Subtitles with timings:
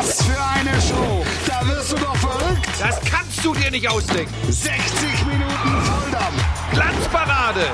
[0.00, 1.22] Was für eine Show!
[1.46, 2.66] Da wirst du doch verrückt!
[2.78, 4.32] Das kannst du dir nicht ausdenken.
[4.50, 6.70] 60 Minuten Volldampf!
[6.72, 7.66] Glanzparade.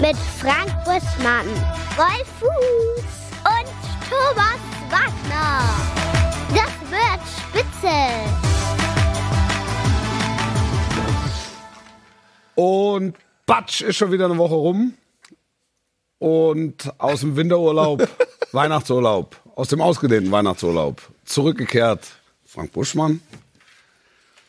[0.00, 1.46] Mit Frank Buschmann,
[1.96, 3.04] Wolf Fuß
[3.44, 3.68] und
[4.10, 4.58] Thomas
[4.90, 5.62] Wagner.
[6.48, 7.96] Das wird spitze.
[12.56, 13.14] Und
[13.46, 14.94] Batsch ist schon wieder eine Woche rum.
[16.18, 18.08] Und aus dem Winterurlaub,
[18.50, 22.00] Weihnachtsurlaub, aus dem ausgedehnten Weihnachtsurlaub, zurückgekehrt.
[22.46, 23.20] Frank Buschmann.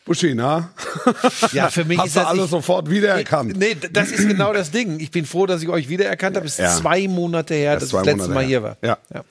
[0.04, 0.70] Buschi, na?
[1.52, 3.56] Ja, für mich Hast ist du das alle ich- sofort wiedererkannt?
[3.58, 4.98] Nee, das ist genau das Ding.
[5.00, 6.46] Ich bin froh, dass ich euch wiedererkannt habe.
[6.46, 6.74] Es ist Ja.
[6.74, 8.48] zwei Monate her, Das dass ich das letzte Mal her.
[8.48, 8.76] hier war.
[8.82, 8.98] Ja.
[9.12, 9.22] ja.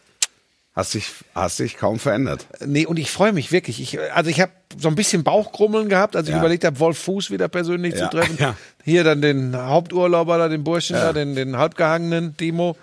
[0.76, 2.46] Hast dich, hast dich kaum verändert.
[2.64, 3.82] Nee, und ich freue mich wirklich.
[3.82, 6.40] Ich, also ich habe so ein bisschen Bauchkrummeln gehabt, als ich Ja.
[6.40, 8.38] überlegt habe, Wolf Fuß wieder persönlich Ja, zu treffen.
[8.88, 8.92] ja.
[8.92, 12.76] Hier dann den Haupturlauber da, den Burschen da, den, den halbgehangenen Timo.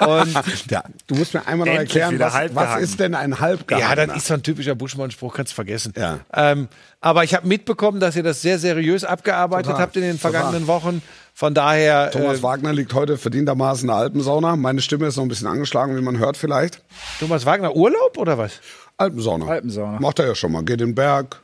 [0.00, 0.34] Und
[0.70, 4.02] Ja, du musst mir einmal noch erklären, was, was ist denn ein Halbgehangener?
[4.02, 5.92] ja, das ist so ein typischer Buschmann-Spruch, kannst du vergessen.
[5.96, 6.20] Ja.
[6.34, 6.68] Ähm,
[7.00, 9.82] aber ich habe mitbekommen, dass ihr das sehr seriös abgearbeitet Total.
[9.82, 10.32] habt in den Total.
[10.32, 11.02] vergangenen Wochen.
[11.34, 14.56] Von daher, Thomas äh, Wagner liegt heute verdientermaßen in der Alpensauna.
[14.56, 16.82] Meine Stimme ist noch ein bisschen angeschlagen, wie man hört vielleicht.
[17.20, 18.60] Thomas Wagner Urlaub oder was?
[18.96, 19.46] Alpensauna.
[19.46, 20.00] Alpensauna.
[20.00, 20.64] Macht er ja schon mal.
[20.64, 21.42] Geht in den Berg.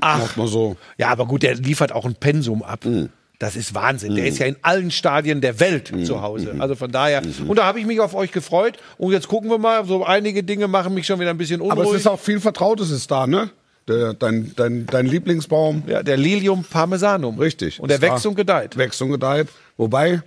[0.00, 0.18] Ach.
[0.18, 0.76] Macht mal so.
[0.96, 2.84] Ja, aber gut, der liefert auch ein Pensum ab.
[2.84, 3.10] Mhm.
[3.38, 4.14] Das ist Wahnsinn.
[4.14, 6.04] Der ist ja in allen Stadien der Welt Mhm.
[6.06, 6.54] zu Hause.
[6.58, 7.20] Also von daher.
[7.46, 8.78] Und da habe ich mich auf euch gefreut.
[8.96, 9.84] Und jetzt gucken wir mal.
[9.84, 11.80] So einige Dinge machen mich schon wieder ein bisschen unruhig.
[11.86, 13.50] Aber es ist auch viel Vertrautes ist da, ne?
[13.88, 15.82] Der, dein, dein, dein Lieblingsbaum.
[15.86, 17.38] ja, der Lilium parmesanum.
[17.38, 17.78] Richtig.
[17.78, 18.76] Und der wächst und gedeiht.
[18.76, 19.48] Wächst und gedeiht.
[19.76, 20.22] Wobei,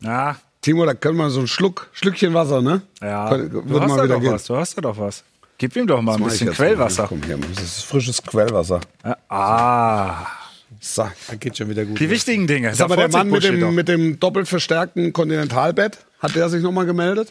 [0.00, 2.80] Na, Timo, da können wir so ein Schluck, Schlückchen Wasser, ne?
[3.02, 3.28] ja.
[3.28, 4.32] Könnte- Du hast mal da wieder doch gehen.
[4.32, 4.44] was.
[4.44, 5.22] Du hast da doch was.
[5.58, 6.66] Gib ihm doch mal ein Mach ich bisschen jetzt mal.
[6.68, 7.06] Quellwasser.
[7.06, 8.80] Komm her, das ist frisches Quellwasser.
[9.04, 10.26] Ja,
[10.80, 11.10] Ah, So.
[11.28, 11.98] Da geht schon wieder gut.
[12.00, 12.74] die wichtigen Dinge.
[12.74, 16.86] Sag mal, der Mann mit dem, mit dem doppelt verstärkten Kontinentalbett, hat der sich nochmal
[16.86, 17.30] gemeldet?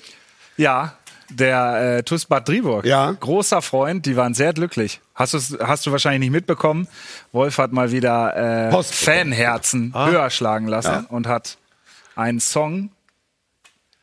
[0.58, 0.96] Ja,
[1.30, 2.86] der äh, TuS Bad Driburg.
[2.86, 3.12] Ja.
[3.20, 5.00] Großer Freund, die waren sehr glücklich.
[5.16, 6.88] Hast, hast du wahrscheinlich nicht mitbekommen.
[7.32, 8.84] Wolf hat mal wieder äh.
[8.84, 11.58] Fanherzen höher schlagen lassen und hat
[12.16, 12.90] einen Song,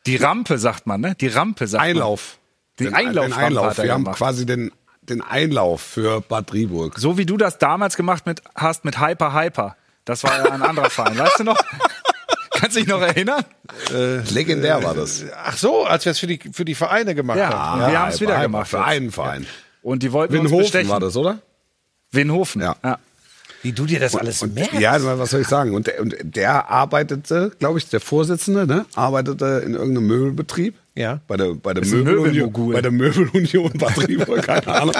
[0.07, 1.15] die Rampe sagt man, ne?
[1.21, 2.39] Die Rampe sagt Einlauf.
[2.79, 3.79] Den Den- Einlauf den Einlauf.
[3.79, 4.19] Wir haben gemacht.
[4.19, 4.71] quasi den,
[5.09, 6.99] den Einlauf für Bad Driburg.
[6.99, 9.77] So wie du das damals gemacht mit, hast mit Hyper Hyper.
[10.05, 11.59] Das war ja ein anderer Verein, weißt du noch?
[12.53, 13.45] Kannst du dich noch erinnern?
[14.31, 15.25] Legendär war das.
[15.45, 17.51] Ach so, als wir es für die, für die Vereine gemacht Ja.
[17.53, 17.81] haben.
[17.93, 19.47] wir haben es wieder Verein- gemacht Für einen Verein.
[19.83, 20.89] Und die wollten uns Winhofen bestechen.
[20.91, 21.39] war das, oder?
[22.13, 22.63] Winhofen.
[22.63, 22.77] Ja.
[22.83, 22.99] ja.
[23.63, 24.81] Wie du dir das alles merkst.
[24.81, 25.75] Ja, was soll ich sagen?
[25.75, 30.75] Und der, und der arbeitete, glaube ich, der Vorsitzende, ne, arbeitete in irgendeinem Möbelbetrieb.
[30.95, 31.21] Ja.
[31.27, 32.75] Bei der, bei der, Möbelunion, Möbelmogul.
[32.75, 34.95] bei der Möbelunion Driburg, keine Ahnung.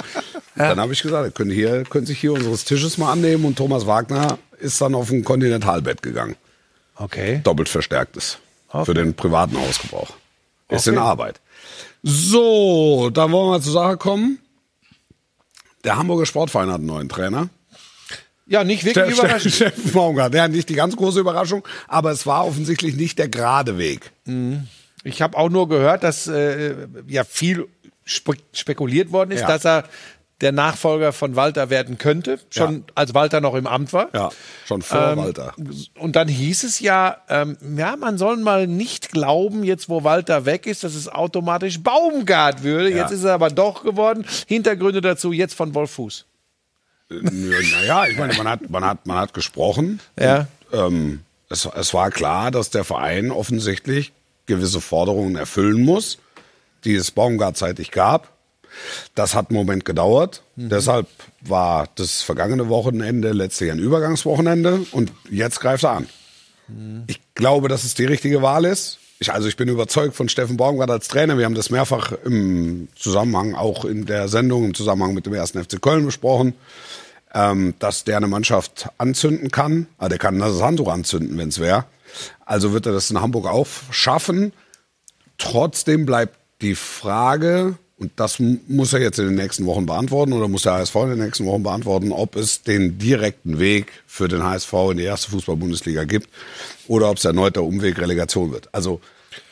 [0.55, 3.57] Dann habe ich gesagt, ihr könnt, hier, könnt sich hier unseres Tisches mal annehmen und
[3.57, 6.35] Thomas Wagner ist dann auf ein Kontinentalbett gegangen.
[6.95, 7.41] Okay.
[7.43, 8.39] Doppelt verstärktes.
[8.69, 8.85] Okay.
[8.85, 10.11] Für den privaten Hausgebrauch.
[10.69, 11.39] Ist in Arbeit.
[12.03, 14.39] So, dann wollen wir zur Sache kommen.
[15.83, 17.49] Der Hamburger Sportverein hat einen neuen Trainer.
[18.47, 19.53] Ja, nicht wirklich Steffen überraschend.
[19.53, 20.33] Steffen Baumgart.
[20.33, 24.11] Ja, nicht die ganz große Überraschung, aber es war offensichtlich nicht der gerade Weg.
[25.03, 26.75] Ich habe auch nur gehört, dass äh,
[27.07, 27.67] ja viel
[28.05, 29.47] spe spekuliert worden ist, Ja.
[29.47, 29.83] dass er
[30.39, 32.83] der Nachfolger von Walter werden könnte, schon Ja.
[32.93, 34.09] als Walter noch im Amt war.
[34.13, 34.29] Ja,
[34.67, 35.53] schon vor Ähm, Walter.
[35.97, 40.45] Und dann hieß es ja, ähm, ja, man soll mal nicht glauben, jetzt wo Walter
[40.45, 42.91] weg ist, dass es automatisch Baumgart würde.
[42.91, 42.97] Ja.
[42.97, 44.25] Jetzt ist er aber doch geworden.
[44.47, 46.25] Hintergründe dazu jetzt von Wolf Fuß.
[47.09, 49.99] Naja, ich meine, man hat, man hat, man hat gesprochen.
[50.19, 50.47] Ja.
[50.73, 54.11] Ähm, es, es war klar, dass der Verein offensichtlich
[54.45, 56.17] gewisse Forderungen erfüllen muss,
[56.83, 58.29] die es Baumgart-zeitig gab.
[59.15, 60.43] Das hat einen Moment gedauert.
[60.55, 61.07] Deshalb
[61.41, 66.09] war das vergangene Wochenende letztlich ein Übergangswochenende und jetzt greift er an.
[67.07, 68.99] Ich glaube, dass es die richtige Wahl ist.
[69.19, 71.37] Ich, also ich bin überzeugt von Steffen Baumgart als Trainer.
[71.37, 75.63] Wir haben das mehrfach im Zusammenhang, auch in der Sendung, im Zusammenhang mit dem ersten
[75.63, 76.53] FC Köln besprochen,
[77.33, 79.87] ähm, dass der eine Mannschaft anzünden kann.
[79.97, 81.85] Ah, der kann das Handtuch anzünden, wenn es wäre.
[82.45, 84.53] Also wird er das in Hamburg auch schaffen.
[85.39, 90.33] Trotzdem bleibt die Frage, und das mu- muss er jetzt in den nächsten Wochen beantworten
[90.33, 94.27] oder muss der HSV in den nächsten Wochen beantworten, ob es den direkten Weg für
[94.27, 96.29] den HSV in die erste Fußball-Bundesliga gibt
[96.87, 98.69] oder ob es erneut der Umweg Relegation wird.
[98.73, 99.01] Also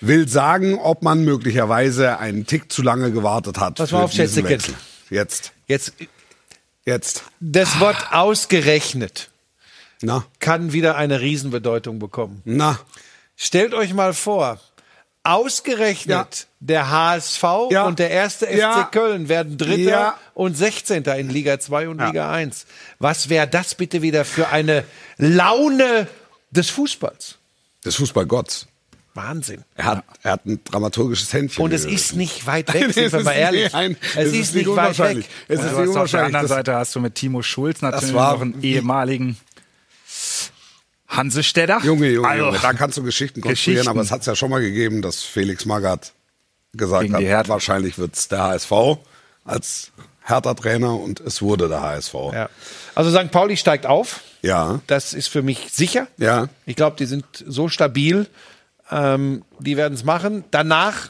[0.01, 3.75] will sagen, ob man möglicherweise einen Tick zu lange gewartet hat.
[3.75, 4.15] Pass mal auf.
[4.17, 4.73] Wechsel.
[5.09, 5.93] Jetzt, Jetzt
[6.85, 7.23] jetzt.
[7.39, 9.29] das Wort ausgerechnet
[10.01, 12.41] Na, kann wieder eine Riesenbedeutung bekommen.
[12.45, 12.79] na.
[13.37, 14.59] Stellt euch mal vor,
[15.23, 16.27] ausgerechnet Ja.
[16.67, 17.83] Der HSV Ja.
[17.85, 18.83] und der erste FC Ja.
[18.91, 20.19] Köln werden Dritter Ja.
[20.33, 21.03] und 16.
[21.19, 22.07] in Liga 2 und Ja.
[22.07, 22.65] Liga 1.
[22.99, 24.83] Was wäre das bitte wieder für eine
[25.17, 26.07] Laune
[26.51, 27.35] des Fußballs?
[27.83, 28.67] Des Fußballgotts.
[29.13, 29.63] Wahnsinn.
[29.75, 31.63] Er hat, er hat ein dramaturgisches Händchen.
[31.63, 33.63] Und es ist nicht weit weg, Es sind wir ist mal ehrlich.
[33.63, 35.25] nicht ein- es, ist, nicht weit weg.
[35.47, 38.41] Es ist nicht auf der anderen Seite hast du mit Timo Schulz natürlich war noch
[38.41, 39.37] einen ehemaligen
[41.07, 41.79] Hansestädter.
[41.83, 43.87] Junge, Junge, Also, Junge, da kannst du Geschichten konstruieren, Geschichten.
[43.89, 46.11] aber es hat es ja schon mal gegeben, dass Felix Magath
[46.75, 48.71] gesagt hat, wahrscheinlich wird es der HSV
[49.43, 49.91] als
[50.23, 52.13] Hertha-Trainer und es wurde der HSV.
[52.33, 52.49] Ja.
[52.95, 53.31] Also St.
[53.31, 54.21] Pauli steigt auf.
[54.41, 54.81] Ja.
[54.87, 56.07] Das ist für mich sicher.
[56.17, 56.49] Ja.
[56.65, 58.27] Ich glaube, die sind so stabil.
[58.91, 60.43] Ähm, die werden es machen.
[60.51, 61.09] Danach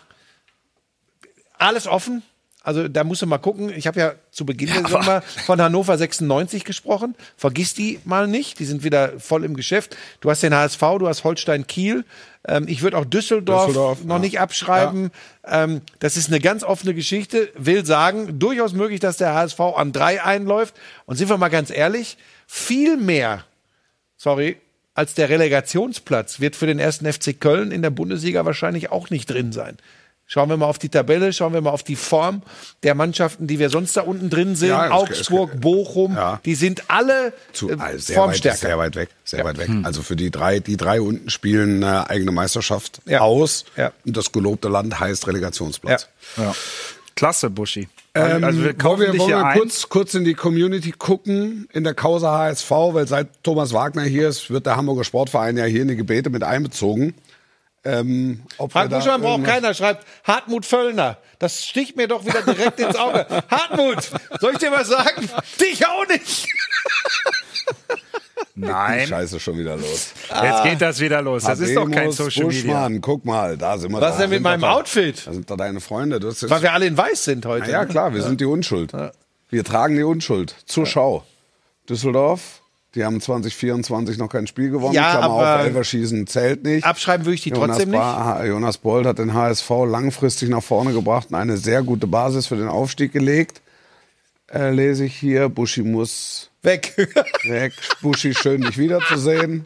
[1.57, 2.23] alles offen.
[2.65, 3.71] Also da musst du mal gucken.
[3.75, 7.15] Ich habe ja zu Beginn der Saison mal von Hannover 96 gesprochen.
[7.37, 8.59] Vergiss die mal nicht.
[8.59, 9.95] Die sind wieder voll im Geschäft.
[10.19, 12.03] Du hast den HSV, du hast Holstein Kiel.
[12.47, 14.19] Ähm, ich würde auch Düsseldorf, Düsseldorf, noch ja.
[14.19, 15.11] nicht abschreiben.
[15.45, 17.49] Ähm, das ist eine ganz offene Geschichte.
[17.55, 20.75] Will sagen, durchaus möglich, dass der HSV an drei einläuft.
[21.05, 22.17] Und sind wir mal ganz ehrlich,
[22.47, 23.45] viel mehr
[24.17, 24.57] sorry,
[24.93, 29.29] als der Relegationsplatz wird für den ersten FC Köln in der Bundesliga wahrscheinlich auch nicht
[29.29, 29.77] drin sein.
[30.27, 32.41] Schauen wir mal auf die Tabelle, schauen wir mal auf die Form
[32.81, 34.69] der Mannschaften, die wir sonst da unten drin sehen.
[34.69, 36.39] Ja, Augsburg, es- Bochum, Ja.
[36.43, 38.57] die sind alle Zu, äh, also sehr, weit, formstärker.
[38.57, 39.69] sehr weit weg, sehr weit weg.
[39.83, 43.19] Also für die drei, die drei unten spielen eine eigene Meisterschaft Ja.
[43.21, 43.65] aus.
[43.77, 43.91] Ja.
[44.03, 46.09] Und das gelobte Land heißt Relegationsplatz.
[46.37, 46.55] Ja.
[47.15, 47.87] Klasse, Buschi.
[48.15, 51.83] Ähm, also wir kaufen wollen wir, wollen wir kurz, kurz in die Community gucken, in
[51.83, 55.83] der Causa HSV, weil seit Thomas Wagner hier ist, wird der Hamburger Sportverein ja hier
[55.83, 57.13] in die Gebete mit einbezogen.
[57.85, 61.17] Ähm, ob Frank Buschmann braucht keiner, schreibt Hartmut Völlner.
[61.37, 63.25] Das sticht mir doch wieder direkt ins Auge.
[63.51, 64.09] Hartmut,
[64.41, 65.29] soll ich dir was sagen?
[65.61, 66.47] Dich auch nicht.
[68.55, 70.13] Nein, Scheiße schon wieder los.
[70.29, 71.43] jetzt geht das wieder los.
[71.43, 72.61] Das ist doch kein Habemus, Social Media.
[72.61, 74.01] Buschmann, guck mal, da sind wir.
[74.01, 75.27] Was da denn mit meinem da, Outfit?
[75.27, 76.19] Da sind da deine Freunde.
[76.19, 77.65] Du hast jetzt, Weil wir alle in weiß sind heute.
[77.65, 78.93] Na ja, klar, wir sind die Unschuld.
[79.49, 80.55] Wir tragen die Unschuld.
[80.65, 81.23] Zur Schau.
[81.89, 82.61] Düsseldorf,
[82.95, 84.93] die haben 2024 noch kein Spiel gewonnen.
[84.95, 86.85] Ja, Klammer aber- auf, Elverschießen zählt nicht.
[86.85, 87.99] Abschreiben würde ich die Jonas, trotzdem nicht.
[87.99, 92.47] Ba Jonas Bold hat den HSV langfristig nach vorne gebracht und eine sehr gute Basis
[92.47, 93.61] für den Aufstieg gelegt.
[94.51, 96.93] Äh, lese ich hier, Buschi muss Weg.
[97.47, 97.73] weg.
[98.01, 99.63] Buschi, schön dich wiederzusehen.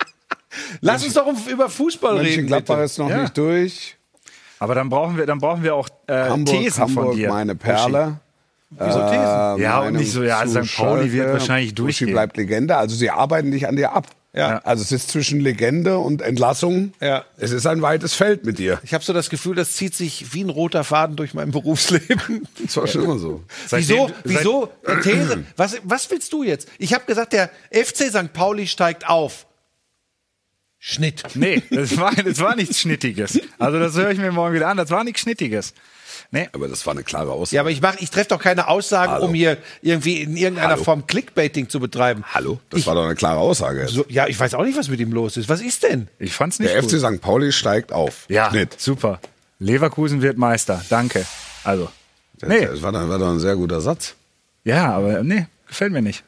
[0.81, 2.25] Lass uns doch über Fußball reden.
[2.25, 2.85] Mönchengladbach Bitte.
[2.85, 3.21] ist noch Ja.
[3.21, 3.95] nicht durch.
[4.57, 7.29] Aber dann brauchen wir, dann brauchen wir auch äh, Hamburg, Thesen Hamburg, von dir.
[7.29, 8.19] meine Perle.
[8.71, 9.57] Wieso Thesen?
[9.59, 10.75] Äh, Ja, und nicht so, ja, St.
[10.77, 12.11] Pauli wird wahrscheinlich durchgehen.
[12.11, 12.77] bleibt Legende.
[12.77, 14.07] Also sie arbeiten dich an dir ab.
[14.31, 14.59] Ja.
[14.59, 16.93] Also es ist zwischen Legende und Entlassung.
[17.01, 17.25] Ja.
[17.37, 18.79] Es ist ein weites Feld mit dir.
[18.83, 22.47] Ich habe so das Gefühl, das zieht sich wie ein roter Faden durch mein Berufsleben.
[22.63, 23.43] Das war schon immer so.
[23.71, 24.07] wieso?
[24.07, 24.71] Seitdem- Wieso?
[24.85, 25.43] Äh, These.
[25.57, 26.67] Was, was willst du jetzt?
[26.77, 28.31] Ich habe gesagt, der FC St.
[28.31, 29.47] Pauli steigt auf.
[30.77, 31.23] Schnitt.
[31.33, 33.39] Nee, das war, das war nichts Schnittiges.
[33.57, 34.77] Also das höre ich mir morgen wieder an.
[34.77, 35.73] Das war nichts Schnittiges.
[36.31, 36.47] Nee.
[36.51, 37.55] Aber das war eine klare Aussage.
[37.55, 39.25] Ja, aber ich mach, ich treffe doch keine Aussagen, Hallo.
[39.25, 40.83] um hier irgendwie in irgendeiner Hallo.
[40.83, 42.23] Form Clickbaiting zu betreiben.
[42.33, 42.59] Hallo?
[42.69, 43.87] Das Ich- war doch eine klare Aussage.
[43.87, 45.49] So, ja, ich weiß auch nicht, was mit ihm los ist.
[45.49, 46.07] Was ist denn?
[46.19, 46.91] Ich fand's nicht der gut.
[46.91, 47.19] FC St.
[47.21, 48.25] Pauli steigt auf.
[48.29, 48.79] Ja, Schnitt.
[48.79, 49.19] super.
[49.57, 50.83] Leverkusen wird Meister.
[50.89, 51.25] Danke.
[51.63, 51.89] Also.
[52.45, 52.65] Nee.
[52.67, 54.13] Das war doch, war doch ein sehr guter Satz.
[54.63, 56.23] Ja, aber nee, gefällt mir nicht.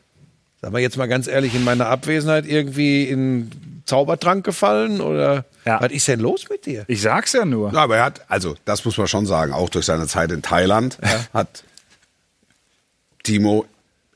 [0.61, 3.51] Sag mal jetzt mal ganz ehrlich, in meiner Abwesenheit irgendwie in
[3.91, 5.81] Zaubertrank gefallen oder Ja.
[5.81, 6.85] was ist denn los mit dir?
[6.87, 7.73] Ich sag's ja nur.
[7.73, 10.41] Ja, aber er hat, also das muss man schon sagen, auch durch seine Zeit in
[10.41, 10.97] Thailand
[11.33, 11.63] hat
[13.23, 13.65] Timo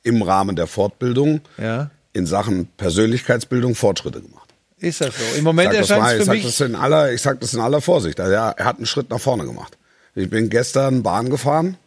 [0.04, 1.89] im Rahmen der Fortbildung Ja.
[2.13, 4.50] in Sachen Persönlichkeitsbildung Fortschritte gemacht.
[4.80, 5.38] Ist das so?
[5.38, 6.44] Im Moment erscheint es ich für sag mich.
[6.45, 8.19] das in aller, ich sag das in aller Vorsicht.
[8.19, 9.77] Also, ja, er hat einen Schritt nach vorne gemacht.
[10.16, 11.77] Ich bin gestern Bahn gefahren.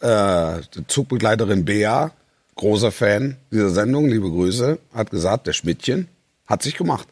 [0.00, 2.10] Äh, die Zugbegleiterin Bea,
[2.56, 6.08] großer Fan dieser Sendung, liebe Grüße, hat gesagt, der Schmidtchen
[6.46, 7.08] hat sich gemacht.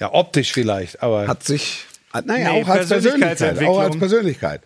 [0.00, 1.84] Ja, optisch vielleicht, aber Hat sich,
[2.24, 3.62] naja, Nee, auch als Persönlichkeit.
[3.64, 4.62] Auch als Persönlichkeit.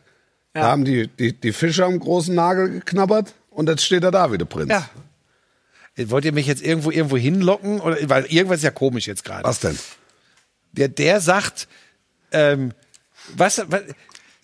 [0.52, 4.30] Da haben die, die, die Fische am großen Nagel geknabbert und jetzt steht er da
[4.32, 4.70] wie der Prinz.
[4.70, 4.88] ja.
[5.96, 7.78] Wollt ihr mich jetzt irgendwo irgendwo hinlocken?
[7.80, 9.44] Oder, weil irgendwas ist ja komisch jetzt gerade.
[9.44, 9.78] Was denn?
[10.72, 11.68] Der, der sagt,
[12.32, 12.72] ähm,
[13.36, 13.82] was, was,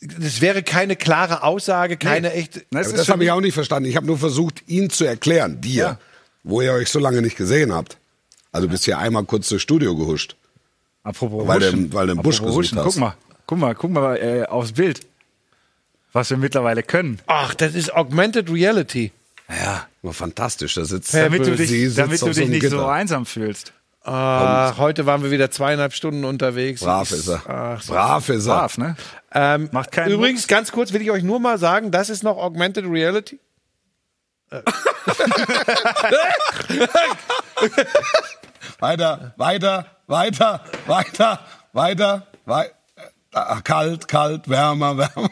[0.01, 2.63] das wäre keine klare Aussage, keine echte.
[2.71, 3.89] Na, es Aber ist das habe ich auch nicht verstanden.
[3.89, 5.99] Ich habe nur versucht, ihn zu erklären, dir, Ja.
[6.45, 7.99] wo ihr euch so lange nicht gesehen habt.
[8.53, 10.37] Also du bist hier einmal kurz durchs Studio gehuscht.
[11.11, 11.85] Apropos Weil Huschen.
[11.87, 12.79] im- weil du im Busch gesucht Huschen.
[12.79, 12.85] hast.
[12.87, 13.15] Guck mal,
[13.47, 15.01] guck mal, guck mal äh, aufs Bild.
[16.13, 17.21] Was wir mittlerweile können.
[17.27, 19.13] Ach, das ist Augmented Reality.
[19.49, 19.87] Ja.
[20.03, 20.75] War fantastisch.
[20.75, 22.89] Da sitzt Damit du Sie dich, sitzt damit du so dich einem nicht so Gitter.
[22.89, 23.73] einsam fühlst.
[24.03, 26.81] Ah, heute waren wir wieder zweieinhalb Stunden unterwegs.
[26.81, 27.43] Brav ist er.
[27.47, 27.93] Ach, so.
[27.93, 28.55] Brav ist er.
[28.61, 28.97] Brav, ne?
[29.35, 32.39] Ähm, Macht keinen Übrigens, ganz kurz will ich euch nur mal sagen, das ist noch
[32.39, 33.39] Augmented Reality.
[38.81, 41.41] Weiter, weiter, weiter, weiter,
[41.73, 42.75] weiter, weiter.
[43.63, 45.31] Kalt, kalt, wärmer, wärmer.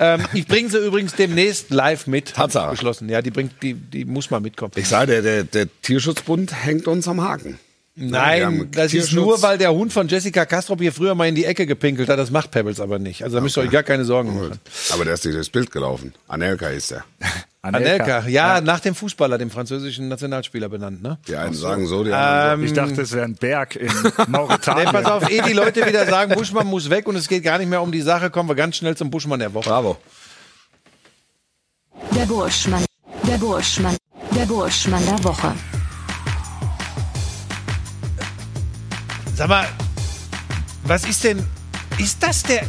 [0.00, 2.34] Ähm, ich bringe sie übrigens demnächst live mit.
[2.34, 2.70] Tatsache.
[2.70, 3.08] Beschlossen.
[3.08, 4.72] Ja, die bringt, die, die muss mal mitkommen.
[4.76, 7.58] Ich sage, der, der, der Tierschutzbund hängt uns am Haken.
[7.96, 9.12] Nein, das ist Tierschutz.
[9.12, 12.18] nur, weil der Hund von Jessica Kastrop hier früher mal in die Ecke gepinkelt hat.
[12.18, 13.24] Das macht Pebbles aber nicht.
[13.24, 14.60] Also da müsst ihr euch gar keine Sorgen machen.
[14.92, 16.14] Aber der ist nicht durchs Bild gelaufen.
[16.28, 17.04] Anelka ist der.
[17.74, 21.18] Anelka, ja, nach dem Fußballer, dem französischen Nationalspieler benannt, ne?
[21.26, 24.92] Die einen sagen so, die anderen Ich dachte, es wäre ein Berg in Nee, Mauretanien.
[24.92, 27.68] pass auf, ehe die Leute wieder sagen, Buschmann muss weg und es geht gar nicht
[27.68, 29.54] mehr um die Sache, kommen wir ganz schnell zum Buschmann der so.
[29.54, 29.68] Woche.
[29.68, 29.96] Bravo.
[32.14, 32.84] Der Burschmann.
[33.26, 33.96] Der Burschmann.
[34.34, 35.52] Der Burschmann der Woche.
[39.34, 39.66] Sag mal,
[40.84, 41.44] was ist denn,
[41.98, 42.62] ist das der,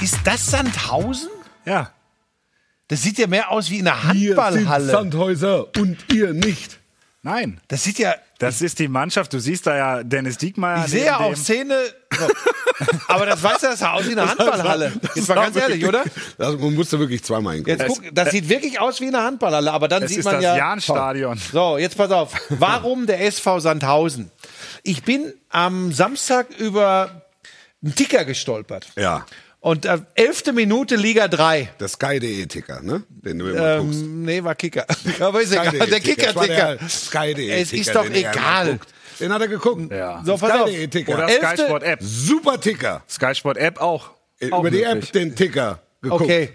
[0.00, 1.28] ist das Sandhausen?
[1.64, 1.90] ja.
[2.88, 4.90] Das sieht ja mehr aus wie in einer Handballhalle.
[4.92, 6.78] Sandhäuser und ihr nicht.
[7.22, 7.60] Nein.
[7.66, 9.32] Das sieht ja, Das ist die Mannschaft.
[9.32, 10.84] Du siehst da ja Dennis Diekmeyer.
[10.84, 11.34] ich sehe ja auch.
[11.34, 11.76] Szene,
[13.08, 14.92] aber das weiß ja, das sah aus wie eine Handballhalle.
[15.16, 16.04] Jetzt mal ganz ehrlich, oder?
[16.38, 17.80] Das, man musste wirklich zweimal hingucken.
[17.80, 20.34] Jetzt guck, das sieht wirklich aus wie eine Handballhalle, aber dann Es sieht ist man
[20.34, 20.56] das ja.
[20.56, 21.36] Jahnstadion.
[21.52, 22.32] So, jetzt pass auf.
[22.50, 24.30] Warum der SV Sandhausen?
[24.84, 27.22] Ich bin am Samstag über
[27.82, 28.86] einen Ticker gestolpert.
[28.94, 29.26] Ja.
[29.60, 31.70] Und äh, elfte Minute Liga 3.
[31.80, 33.02] Der Sky.de-Ticker, ne?
[33.08, 34.00] Den du immer guckst.
[34.00, 34.86] Ähm, nee, war Kicker.
[35.20, 35.70] Aber ist egal.
[35.72, 36.32] Der Ticker.
[36.32, 36.76] Das Kicker-Ticker.
[36.76, 38.78] der Sky.de Es Ticker, ist doch egal.
[39.18, 39.90] Den hat er geguckt.
[39.90, 40.22] Ja.
[40.24, 40.70] So, pass auf.
[40.90, 41.14] Ticker.
[41.14, 41.98] Oder Elfte- Sky Sport App.
[42.02, 43.02] Super Ticker.
[43.08, 44.10] Sky Sport App auch.
[44.52, 45.04] auch Über die möglich.
[45.08, 46.22] App den Ticker geguckt.
[46.22, 46.50] Okay.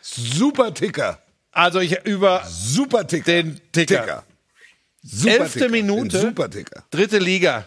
[0.00, 1.18] Super Ticker.
[1.52, 3.24] Also ich über Super Ticker.
[3.30, 4.24] Den Ticker.
[5.02, 5.70] Super Elfte Ticker.
[5.70, 6.08] Minute.
[6.18, 6.84] Den Super Ticker.
[6.90, 7.66] dritte Liga.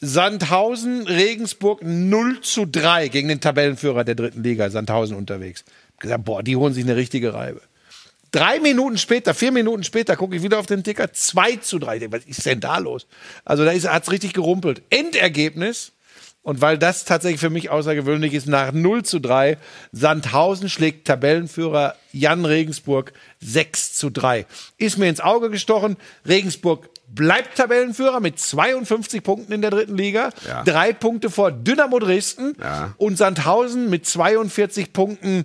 [0.00, 5.64] Sandhausen, Regensburg 0 zu 3 gegen den Tabellenführer der dritten Liga, Sandhausen unterwegs.
[5.92, 7.60] Hab Gesagt, boah, die holen sich eine richtige Reibe.
[8.32, 11.94] Drei Minuten später, vier Minuten später, gucke ich wieder auf den Ticker, 2 zu 3.
[11.94, 13.06] Ich denk, Was ist denn da los?
[13.44, 14.82] Also da hat es richtig gerumpelt.
[14.88, 15.92] Endergebnis,
[16.42, 19.58] und weil das tatsächlich für mich außergewöhnlich ist, nach 0 zu 3,
[19.92, 24.46] Sandhausen schlägt Tabellenführer Jan Regensburg 6 zu 3.
[24.78, 25.96] Ist mir ins Auge gestochen.
[26.26, 30.30] Regensburg bleibt Tabellenführer mit 52 Punkten in der dritten Liga.
[30.46, 30.62] Ja.
[30.64, 32.56] Drei Punkte vor Dynamo Dresden.
[32.60, 32.94] Ja.
[32.96, 35.44] Und Sandhausen mit 42 Punkten.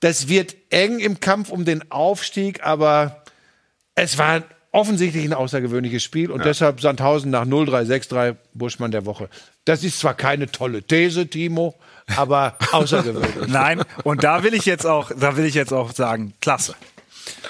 [0.00, 3.22] Das wird eng im Kampf um den Aufstieg, aber
[3.94, 9.28] es war offensichtlich ein außergewöhnliches Spiel und deshalb Sandhausen nach 0-3-6-3 Buschmann der Woche.
[9.64, 11.74] Das ist zwar keine tolle These, Timo,
[12.16, 13.48] aber außergewöhnlich.
[13.48, 16.74] Nein, und da will ich jetzt auch, da will ich jetzt auch sagen, klasse.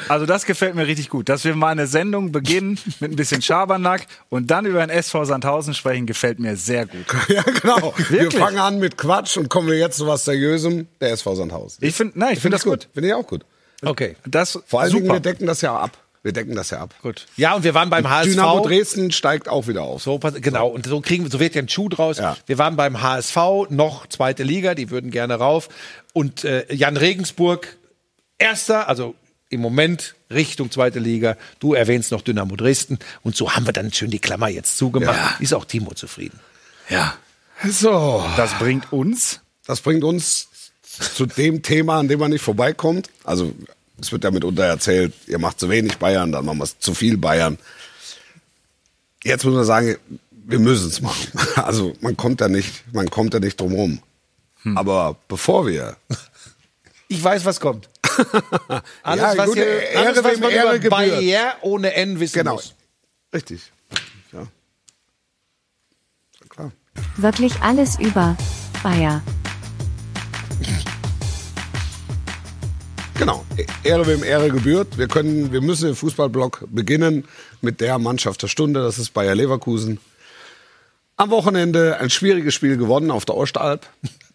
[0.09, 3.43] Also das gefällt mir richtig gut, dass wir mal eine Sendung beginnen mit ein bisschen
[3.43, 7.07] Schabernack und dann über den SV Sandhausen sprechen, gefällt mir sehr gut.
[7.29, 7.95] Ja, genau.
[7.97, 8.43] Wir Wirklich?
[8.43, 10.87] fangen an mit Quatsch und kommen wir jetzt zu was Seriösem.
[11.01, 11.85] Der SV Sandhausen.
[11.85, 12.89] Ich finde, nein, ich finde das gut.
[12.95, 13.45] Finde ich auch gut.
[13.85, 15.15] Okay, Das Vor allen Dingen, super.
[15.17, 15.99] wir decken das ja ab.
[16.25, 16.95] Wir decken das ja ab.
[17.01, 17.27] gut.
[17.37, 18.31] Ja, und wir waren beim HSV.
[18.31, 20.03] Dynamo Dresden steigt auch wieder auf.
[20.03, 22.19] So, genau, und so kriegen, so wird ja ein Schuh draus.
[22.19, 22.37] Ja.
[22.47, 23.37] Wir waren beim HSV,
[23.71, 25.69] noch zweite Liga, die würden gerne rauf.
[26.13, 27.77] Und äh, Jan Regensburg,
[28.37, 29.15] erster, also
[29.49, 31.37] im Moment Richtung zweite Liga.
[31.59, 32.99] Du erwähnst noch Dynamo Dresden.
[33.23, 35.17] Und so haben wir dann schön die Klammer jetzt zugemacht.
[35.17, 35.37] Ja.
[35.41, 36.39] Ist auch Timo zufrieden.
[36.89, 37.15] Ja,
[37.69, 38.25] So.
[38.37, 39.41] das bringt uns.
[39.67, 40.49] Das bringt uns
[41.15, 43.11] zu dem Thema, an dem man nicht vorbeikommt.
[43.25, 43.53] Also,
[44.01, 46.95] es wird ja mitunter erzählt, ihr macht zu wenig Bayern, dann machen wir es zu
[46.95, 47.59] viel Bayern.
[49.25, 49.97] Jetzt muss man sagen,
[50.31, 51.29] wir müssen es machen.
[51.57, 54.03] Also, man kommt da nicht, man kommt da nicht drum rum.
[54.75, 55.97] Aber bevor wir
[57.09, 57.89] Ich weiß, was kommt.
[59.03, 60.89] Alles, Ja, was, gut, hier, Ehre, alles, was man Ehre über.
[60.91, 62.55] Barriere ohne N wissen Genau.
[62.55, 62.75] muss.
[63.33, 63.71] Richtig.
[64.33, 64.47] Ja.
[66.49, 66.73] Klar.
[67.17, 68.37] Wirklich alles über
[68.83, 69.23] Bayer.
[73.19, 73.45] Genau.
[73.83, 74.97] Ehre wem Ehre gebührt.
[74.97, 77.27] Wir können, wir müssen den Fußballblock beginnen
[77.61, 78.81] mit der Mannschaft der Stunde.
[78.83, 79.99] Das ist Bayer Leverkusen.
[81.17, 83.87] Am Wochenende ein schwieriges Spiel gewonnen auf der Ostalb.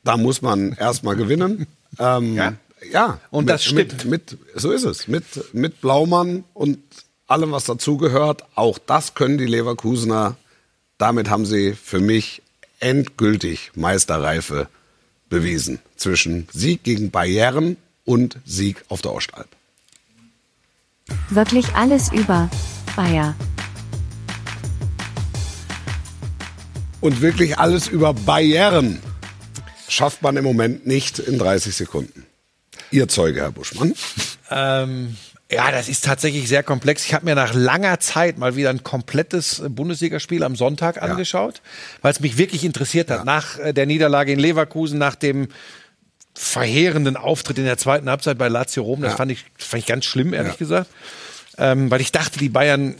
[0.04, 1.68] Da muss man erstmal gewinnen.
[2.00, 2.54] Ähm, Ja?
[2.92, 3.20] Ja.
[3.32, 4.06] Und mit, das stimmt.
[4.06, 5.08] Mit, mit, so ist es.
[5.08, 5.24] Mit,
[5.54, 6.80] mit Blaumann und
[7.28, 8.44] allem, was dazugehört.
[8.56, 10.38] Auch das können die Leverkusener.
[10.98, 12.42] Damit haben sie für mich
[12.80, 14.68] endgültig Meisterreife
[15.30, 15.80] bewiesen.
[15.96, 19.48] Zwischen Sieg gegen Bayern und Sieg auf der Ostalb.
[21.30, 22.50] Wirklich alles über
[22.96, 23.36] Bayer.
[27.02, 29.02] Und wirklich alles über Bayern
[29.90, 32.25] schafft man im Moment nicht in 30 Sekunden.
[32.94, 33.94] Ihr Zeuge, Herr Buschmann.
[34.52, 35.18] Ähm,
[35.52, 37.06] ja, das ist tatsächlich sehr komplex.
[37.06, 41.62] Ich habe mir nach langer Zeit mal wieder ein komplettes Bundesligaspiel am Sonntag angeschaut,
[42.04, 43.26] weil es mich wirklich interessiert hat.
[43.26, 45.48] Nach äh, der Niederlage in Leverkusen, nach dem
[46.36, 50.06] verheerenden Auftritt in der zweiten Halbzeit bei Lazio Rom, das fand, ich, fand ich ganz
[50.06, 50.58] schlimm, ehrlich Ja.
[50.58, 50.90] gesagt.
[51.58, 52.96] Ähm, weil ich dachte, die Bayern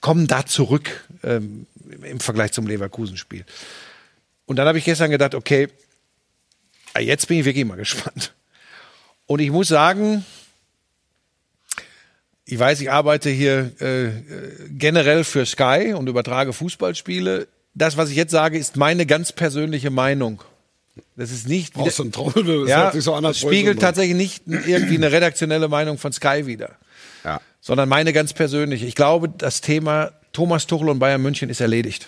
[0.00, 0.90] kommen da zurück
[1.24, 1.66] ähm,
[2.02, 3.44] im Vergleich zum Leverkusen-Spiel.
[4.46, 5.68] Und dann habe ich gestern gedacht, okay,
[6.94, 8.32] ah, jetzt bin ich wirklich mal gespannt.
[9.32, 10.26] Und ich muss sagen,
[12.44, 14.12] ich weiß, ich arbeite hier äh, äh,
[14.68, 17.48] generell für Sky und übertrage Fußballspiele.
[17.72, 20.42] Das, was ich jetzt sage, ist meine ganz persönliche Meinung.
[21.16, 22.60] Das ist nicht Brauchst du einen Trommelwirbel?
[22.60, 26.44] Das ja, hört sich so das spiegelt tatsächlich nicht irgendwie eine redaktionelle Meinung von Sky
[26.44, 26.76] wieder,
[27.24, 27.40] Ja.
[27.62, 28.84] sondern meine ganz persönliche.
[28.84, 32.06] Ich glaube, das Thema Thomas Tuchel und Bayern München ist erledigt.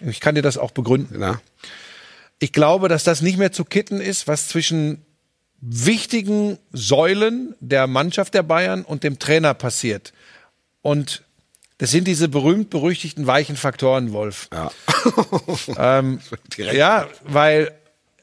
[0.00, 1.16] Ich kann dir das auch begründen.
[1.18, 1.42] Na?
[2.38, 5.03] Ich glaube, dass das nicht mehr zu kitten ist, was zwischen
[5.66, 10.12] wichtigen Säulen der Mannschaft der Bayern und dem Trainer passiert.
[10.82, 11.22] Und
[11.78, 14.48] das sind diese berühmt-berüchtigten weichen Faktoren, Wolf.
[14.52, 14.70] Ja.
[15.76, 16.20] Ähm,
[16.56, 17.70] ja, weil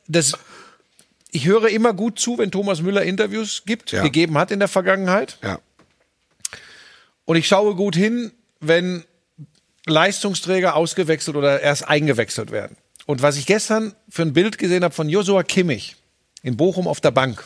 [0.08, 0.34] das,
[1.32, 4.02] ich höre immer gut zu, wenn Thomas Müller Interviews gibt, Ja.
[4.04, 5.38] gegeben hat in der Vergangenheit.
[5.44, 5.60] ja.
[7.26, 9.04] Und ich schaue gut hin, wenn
[9.86, 12.76] Leistungsträger ausgewechselt oder erst eingewechselt werden.
[13.06, 15.96] Und was ich gestern für ein Bild gesehen habe von Josua Kimmich
[16.44, 17.44] in Bochum auf der Bank,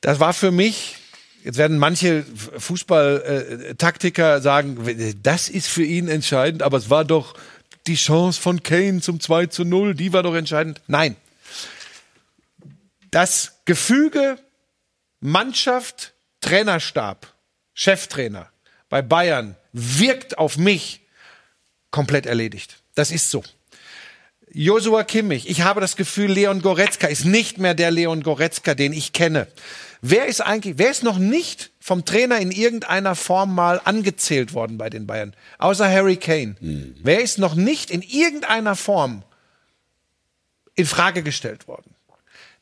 [0.00, 0.96] das war für mich,
[1.44, 2.24] jetzt werden manche
[2.58, 7.34] Fußball-Taktiker sagen, das ist für ihn entscheidend, aber es war doch
[7.86, 10.80] die Chance von Kane zum 2 zu 0, die war doch entscheidend.
[10.86, 11.16] Nein.
[13.10, 14.38] Das Gefüge
[15.20, 17.34] Mannschaft, Trainerstab,
[17.74, 18.50] Cheftrainer
[18.88, 21.00] bei Bayern wirkt auf mich
[21.90, 22.78] komplett erledigt.
[22.94, 23.42] Das ist so.
[24.52, 28.92] Josua Kimmich, ich habe das Gefühl, Leon Goretzka ist nicht mehr der Leon Goretzka, den
[28.92, 29.46] ich kenne.
[30.02, 34.78] Wer ist eigentlich, wer ist noch nicht vom Trainer in irgendeiner Form mal angezählt worden
[34.78, 35.34] bei den Bayern?
[35.58, 36.56] Außer Harry Kane.
[36.60, 39.22] Wer ist noch nicht in irgendeiner Form
[40.74, 41.94] in Frage gestellt worden?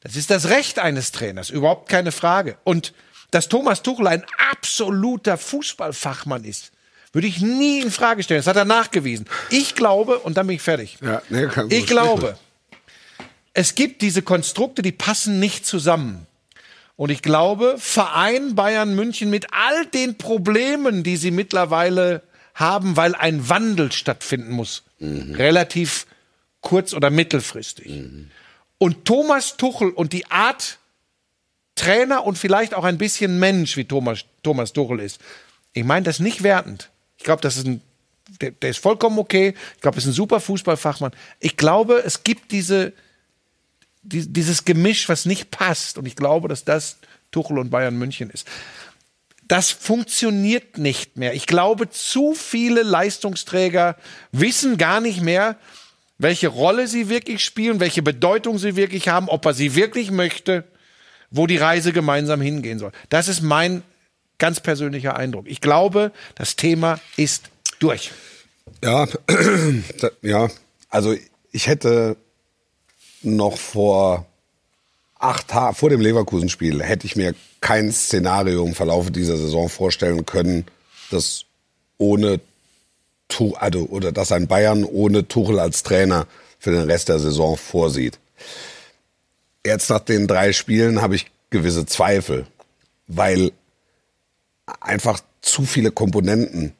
[0.00, 2.58] Das ist das Recht eines Trainers, überhaupt keine Frage.
[2.64, 2.92] Und
[3.30, 6.72] dass Thomas Tuchel ein absoluter Fußballfachmann ist,
[7.12, 8.38] würde ich nie in Frage stellen.
[8.40, 9.26] Das hat er nachgewiesen.
[9.50, 10.98] Ich glaube, und dann bin ich fertig.
[11.00, 12.36] Ja, nee, kein ich glaube,
[13.54, 16.26] es gibt diese Konstrukte, die passen nicht zusammen.
[16.96, 22.22] Und ich glaube, Verein Bayern München mit all den Problemen, die sie mittlerweile
[22.54, 26.06] haben, weil ein Wandel stattfinden muss, relativ
[26.60, 28.02] kurz- oder mittelfristig.
[28.78, 30.78] Und Thomas Tuchel und die Art
[31.76, 35.20] Trainer und vielleicht auch ein bisschen Mensch, wie Thomas, Thomas Tuchel ist.
[35.72, 36.90] Ich meine das nicht wertend.
[37.18, 37.82] Ich glaube, das ist ein,
[38.40, 39.54] der, der ist vollkommen okay.
[39.74, 41.12] Ich glaube, ist ein super Fußballfachmann.
[41.40, 42.92] Ich glaube, es gibt diese,
[44.02, 45.98] die, dieses Gemisch, was nicht passt.
[45.98, 46.98] Und ich glaube, dass das
[47.30, 48.46] Tuchel und Bayern München ist.
[49.48, 51.34] Das funktioniert nicht mehr.
[51.34, 53.96] Ich glaube, zu viele Leistungsträger
[54.30, 55.56] wissen gar nicht mehr,
[56.18, 60.64] welche Rolle sie wirklich spielen, welche Bedeutung sie wirklich haben, ob er sie wirklich möchte,
[61.30, 62.92] wo die Reise gemeinsam hingehen soll.
[63.08, 63.82] Das ist mein
[64.38, 65.46] ganz persönlicher Eindruck.
[65.48, 68.12] Ich glaube, das Thema ist durch.
[68.82, 69.06] Ja,
[70.22, 70.48] ja,
[70.88, 71.14] also
[71.52, 72.16] ich hätte
[73.22, 74.26] noch vor
[75.18, 80.24] acht Tagen, vor dem Leverkusen-Spiel, hätte ich mir kein Szenario im Verlauf dieser Saison vorstellen
[80.26, 80.64] können,
[81.10, 81.44] das
[81.98, 82.40] ohne
[83.28, 86.26] Tu- also, oder dass ein Bayern ohne Tuchel als Trainer
[86.58, 88.18] für den Rest der Saison vorsieht.
[89.66, 92.46] Jetzt nach den drei Spielen habe ich gewisse Zweifel,
[93.06, 93.52] weil
[94.80, 96.72] einfach zu viele Komponenten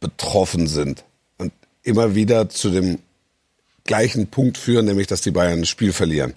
[0.00, 1.04] betroffen sind
[1.38, 2.98] und immer wieder zu dem
[3.84, 6.34] gleichen Punkt führen, nämlich dass die Bayern das Spiel verlieren.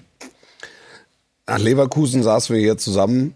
[1.48, 3.34] Nach Leverkusen saßen wir hier zusammen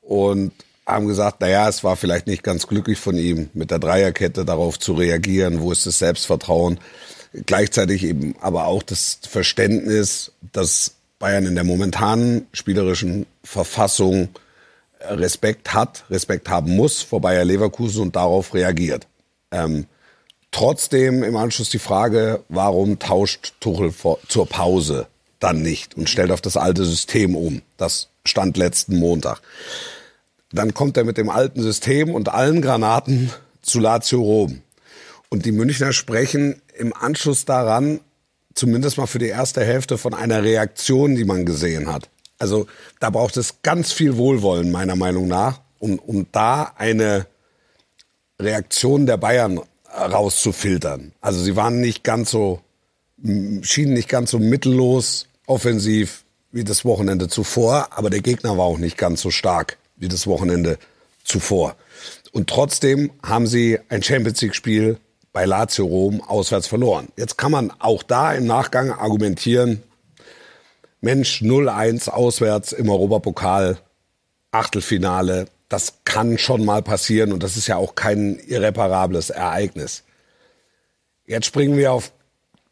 [0.00, 0.52] und
[0.86, 4.78] haben gesagt, naja, es war vielleicht nicht ganz glücklich von ihm, mit der Dreierkette darauf
[4.78, 6.80] zu reagieren, wo ist das Selbstvertrauen,
[7.46, 14.30] gleichzeitig eben aber auch das Verständnis, dass Bayern in der momentanen spielerischen Verfassung
[15.00, 19.06] Respekt hat, Respekt haben muss vor Bayer Leverkusen und darauf reagiert.
[19.50, 19.86] Ähm,
[20.50, 25.06] trotzdem im Anschluss die Frage, warum tauscht Tuchel vor, zur Pause
[25.38, 27.62] dann nicht und stellt auf das alte System um?
[27.76, 29.40] Das stand letzten Montag.
[30.52, 33.30] Dann kommt er mit dem alten System und allen Granaten
[33.62, 34.62] zu Lazio Rom.
[35.28, 38.00] Und die Münchner sprechen im Anschluss daran,
[38.54, 42.08] zumindest mal für die erste Hälfte, von einer Reaktion, die man gesehen hat.
[42.40, 42.66] Also
[42.98, 47.26] da braucht es ganz viel Wohlwollen, meiner Meinung nach, um, um da eine
[48.40, 49.60] Reaktion der Bayern
[49.94, 51.12] rauszufiltern.
[51.20, 52.60] Also sie waren nicht ganz so,
[53.62, 58.78] schienen nicht ganz so mittellos offensiv wie das Wochenende zuvor, aber der Gegner war auch
[58.78, 60.78] nicht ganz so stark wie das Wochenende
[61.22, 61.76] zuvor.
[62.32, 64.98] Und trotzdem haben sie ein Champions League Spiel
[65.32, 67.08] bei Lazio Rom auswärts verloren.
[67.16, 69.82] Jetzt kann man auch da im Nachgang argumentieren,
[71.00, 73.78] Mensch, 0-1 auswärts im Europapokal,
[74.52, 80.02] Achtelfinale, das kann schon mal passieren und das ist ja auch kein irreparables Ereignis.
[81.26, 82.12] Jetzt springen wir auf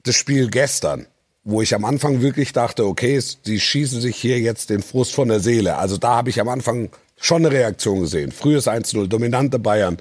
[0.02, 1.06] das Spiel gestern,
[1.44, 5.28] wo ich am Anfang wirklich dachte, okay, die schießen sich hier jetzt den Frust von
[5.28, 5.76] der Seele.
[5.76, 8.32] Also da habe ich am Anfang schon eine Reaktion gesehen.
[8.32, 9.98] Frühes 1-0, dominante Bayern,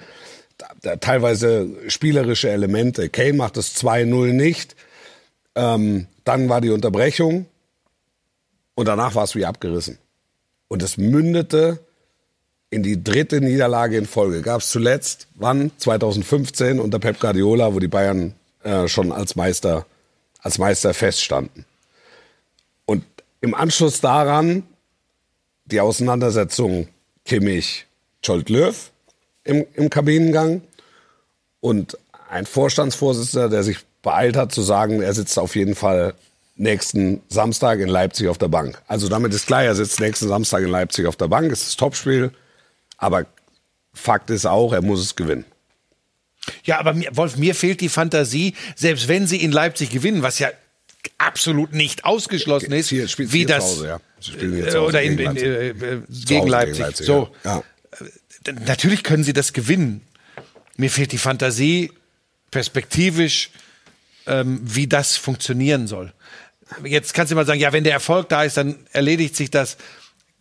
[1.00, 3.10] teilweise spielerische Elemente.
[3.10, 4.76] Kane macht das 2-0 nicht.
[5.56, 7.46] Ähm, dann war die Unterbrechung
[8.78, 9.98] und danach war es wie abgerissen.
[10.68, 11.80] Und es mündete
[12.70, 14.44] in die dritte Niederlage in Folge.
[14.44, 15.72] Gab es zuletzt, wann?
[15.78, 19.88] 2015 unter Pep Guardiola, wo die Bayern äh, schon als Meister,
[20.42, 21.66] als Meister feststanden.
[22.86, 23.04] Und
[23.42, 24.62] im Anschluss daran
[25.66, 26.88] die Auseinandersetzung
[27.26, 27.88] Kimmich,
[28.24, 28.92] Scholt Löw
[29.44, 30.62] im, im Kabinengang
[31.62, 31.98] und
[32.30, 36.14] ein Vorstandsvorsitzender, der sich beeilt hat zu sagen, er sitzt auf jeden Fall
[36.58, 38.82] nächsten Samstag in Leipzig auf der Bank.
[38.88, 41.52] Also damit ist klar, er sitzt nächsten Samstag in Leipzig auf der Bank.
[41.52, 42.32] Es ist das Topspiel.
[42.98, 43.26] Aber
[43.94, 45.46] Fakt ist auch, er muss es gewinnen.
[46.64, 50.40] Ja, aber mir, Wolf, mir fehlt die Fantasie, selbst wenn sie in Leipzig gewinnen, was
[50.40, 50.50] ja
[51.18, 54.02] absolut nicht ausgeschlossen ist, Hier wie hier das Hause, ja.
[54.20, 55.46] Sie spielen hier äh, oder in, gegen in, Leipzig.
[55.48, 56.80] äh, äh, gegen Leipzig.
[56.80, 57.64] Leipzig, so, ja.
[58.46, 60.02] D- natürlich können sie das gewinnen.
[60.76, 61.92] Mir fehlt die Fantasie,
[62.52, 63.52] perspektivisch,
[64.26, 66.14] ähm, wie das funktionieren soll.
[66.84, 69.78] Jetzt kannst du mal sagen, ja, wenn der Erfolg da ist, dann erledigt sich das.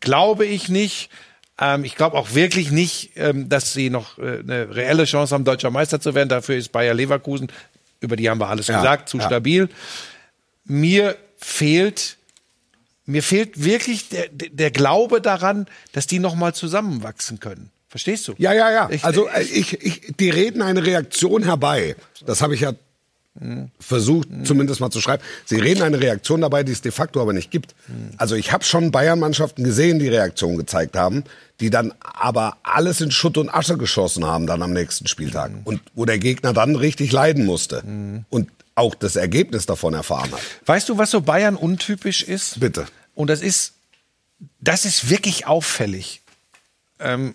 [0.01, 1.11] Glaube ich nicht.
[1.59, 5.45] Ähm, ich glaube auch wirklich nicht, ähm, dass sie noch äh, eine reelle Chance haben,
[5.45, 6.29] deutscher Meister zu werden.
[6.29, 7.51] Dafür ist Bayer Leverkusen,
[8.01, 9.25] über die haben wir alles Ja, gesagt, zu ja.
[9.25, 9.69] stabil.
[10.65, 12.17] Mir fehlt
[13.09, 17.71] mir fehlt wirklich der, der Glaube daran, dass die noch mal zusammenwachsen können.
[17.89, 18.35] Verstehst du?
[18.37, 18.89] Ja, ja, ja.
[18.91, 21.95] Ich- also äh, ich, ich, die reden eine Reaktion herbei.
[22.27, 22.73] Das habe ich ja
[23.79, 25.22] versucht, zumindest mal zu schreiben.
[25.44, 27.75] Sie reden eine Reaktion dabei, die es de facto aber nicht gibt.
[28.16, 31.25] Also ich habe schon Bayern-Mannschaften gesehen, die Reaktion gezeigt haben,
[31.61, 35.53] die dann aber alles in Schutt und Asche geschossen haben dann am nächsten Spieltag.
[35.64, 37.83] Und wo der Gegner dann richtig leiden musste.
[38.31, 40.40] Und auch das Ergebnis davon erfahren hat.
[40.66, 42.61] Weißt du, was so Bayern untypisch ist?
[42.61, 42.87] Bitte.
[43.14, 43.72] Und das ist,
[44.61, 46.20] das ist wirklich auffällig.
[47.01, 47.35] Ähm,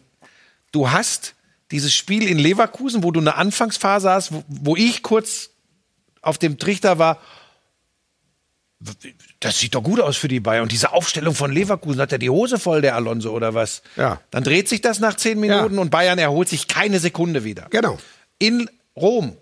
[0.71, 1.33] du hast
[1.71, 5.50] dieses Spiel in Leverkusen, wo du eine Anfangsphase hast, wo, wo ich kurz
[6.21, 7.17] auf dem Trichter war,
[9.39, 10.63] das sieht doch gut aus für die Bayern.
[10.63, 13.83] Und diese Aufstellung von Leverkusen, hat er die Hose voll, der Alonso, oder was?
[13.95, 14.19] Ja.
[14.31, 15.81] Dann dreht sich das nach zehn Minuten Ja.
[15.81, 17.67] und Bayern erholt sich keine Sekunde wieder.
[17.69, 17.99] Genau.
[18.39, 19.37] In Rom,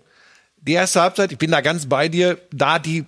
[0.60, 3.06] die erste Halbzeit, ich bin da ganz bei dir, da die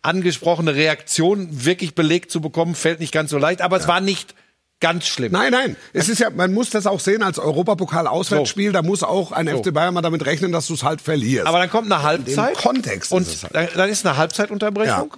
[0.00, 4.34] angesprochene Reaktion wirklich belegt zu bekommen, fällt nicht ganz so leicht, aber es war nicht
[4.80, 5.32] ganz schlimm.
[5.32, 5.76] Nein, nein.
[5.92, 8.72] Es ist ja, man muss das auch sehen als Europapokal-Auswärtsspiel.
[8.72, 11.46] Da muss auch ein FC Bayern mal damit rechnen, dass du es halt verlierst.
[11.46, 12.54] Aber dann kommt eine Halbzeit.
[12.56, 13.76] Kontext Und ist es halt.
[13.76, 15.14] dann, ist eine Halbzeitunterbrechung.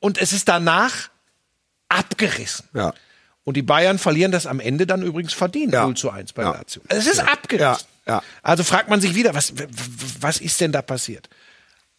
[0.00, 1.08] Und es ist danach
[1.88, 2.68] abgerissen.
[2.74, 2.92] ja.
[3.44, 5.84] Und die Bayern verlieren das am Ende dann übrigens verdient, Ja.
[5.84, 6.50] 0 zu 1 bei Ja.
[6.52, 6.82] Lazio.
[6.88, 7.86] Es ist abgerissen.
[8.06, 8.22] Ja, ja.
[8.42, 9.54] Also fragt man sich wieder, was,
[10.20, 11.30] was ist denn da passiert?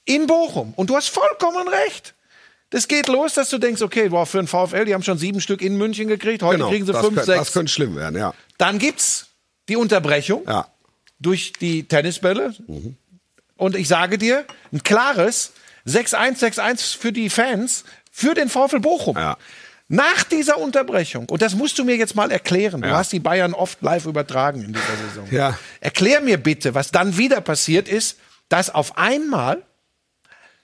[0.06, 0.73] In Bochum.
[0.75, 2.13] Und du hast vollkommen recht.
[2.71, 5.41] Das geht los, dass du denkst, okay, boah, für den VfL, die haben schon sieben
[5.41, 6.69] Stück in München gekriegt, heute Genau.
[6.69, 7.39] kriegen sie fünf, könnte, sechs.
[7.39, 8.34] Das könnte schlimm werden, ja.
[8.58, 9.27] Dann gibt's
[9.69, 10.67] die Unterbrechung Ja.
[11.19, 12.53] durch die Tennisbälle.
[13.58, 15.51] Und ich sage dir, ein klares
[15.86, 19.17] 6-1, 6-1 für die Fans, für den VfL Bochum.
[19.17, 19.38] Ja.
[19.88, 22.97] Nach dieser Unterbrechung, und das musst du mir jetzt mal erklären, du Ja.
[22.97, 25.27] hast die Bayern oft live übertragen in dieser Saison.
[25.32, 25.58] Ja.
[25.82, 28.17] Erklär mir bitte, was dann wieder passiert ist,
[28.49, 29.63] dass auf einmal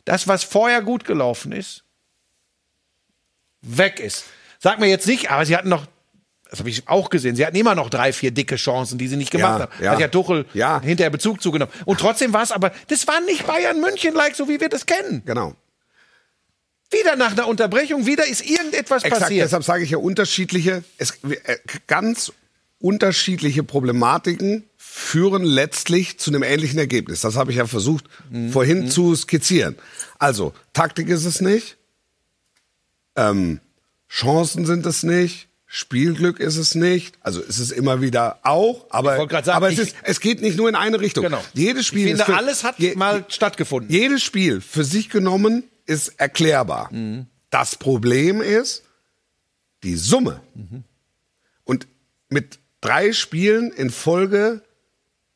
[0.05, 1.81] das, was vorher gut gelaufen ist,
[3.65, 4.25] weg ist.
[4.59, 5.85] Sag mir jetzt nicht, aber sie hatten noch,
[6.49, 9.17] das habe ich auch gesehen, sie hatten immer noch drei, vier dicke Chancen, die sie
[9.17, 9.83] nicht gemacht Ja, haben.
[9.83, 9.91] ja.
[9.91, 10.81] Hat ja Tuchel Ja.
[10.81, 11.71] hinterher Bezug zugenommen.
[11.85, 15.21] Und trotzdem war es aber, das war nicht Bayern München-like, so wie wir das kennen.
[15.25, 15.55] Genau.
[16.91, 19.45] Wieder nach einer Unterbrechung, wieder ist irgendetwas Exakt, passiert.
[19.45, 22.31] deshalb sage ich ja unterschiedliche, es, äh, ganz
[22.79, 27.21] unterschiedliche Problematiken führen letztlich zu einem ähnlichen Ergebnis.
[27.21, 28.51] Das habe ich ja versucht Mhm.
[28.51, 29.75] vorhin zu skizzieren.
[30.19, 31.77] Also, Taktik ist es nicht,
[33.15, 33.59] ähm,
[34.09, 37.15] Chancen sind es nicht, Spielglück ist es nicht.
[37.21, 40.69] Also es ist immer wieder auch, aber, sagen, aber es, ist, es geht nicht nur
[40.69, 41.23] in eine Richtung.
[41.23, 41.43] Genau.
[41.53, 43.91] Jedes Spiel ich finde, für, alles hat je- mal stattgefunden.
[43.91, 46.89] jedes Spiel für sich genommen ist erklärbar.
[47.49, 48.83] Das Problem ist
[49.83, 50.39] die Summe.
[51.63, 51.87] Und
[52.29, 54.61] mit drei Spielen in Folge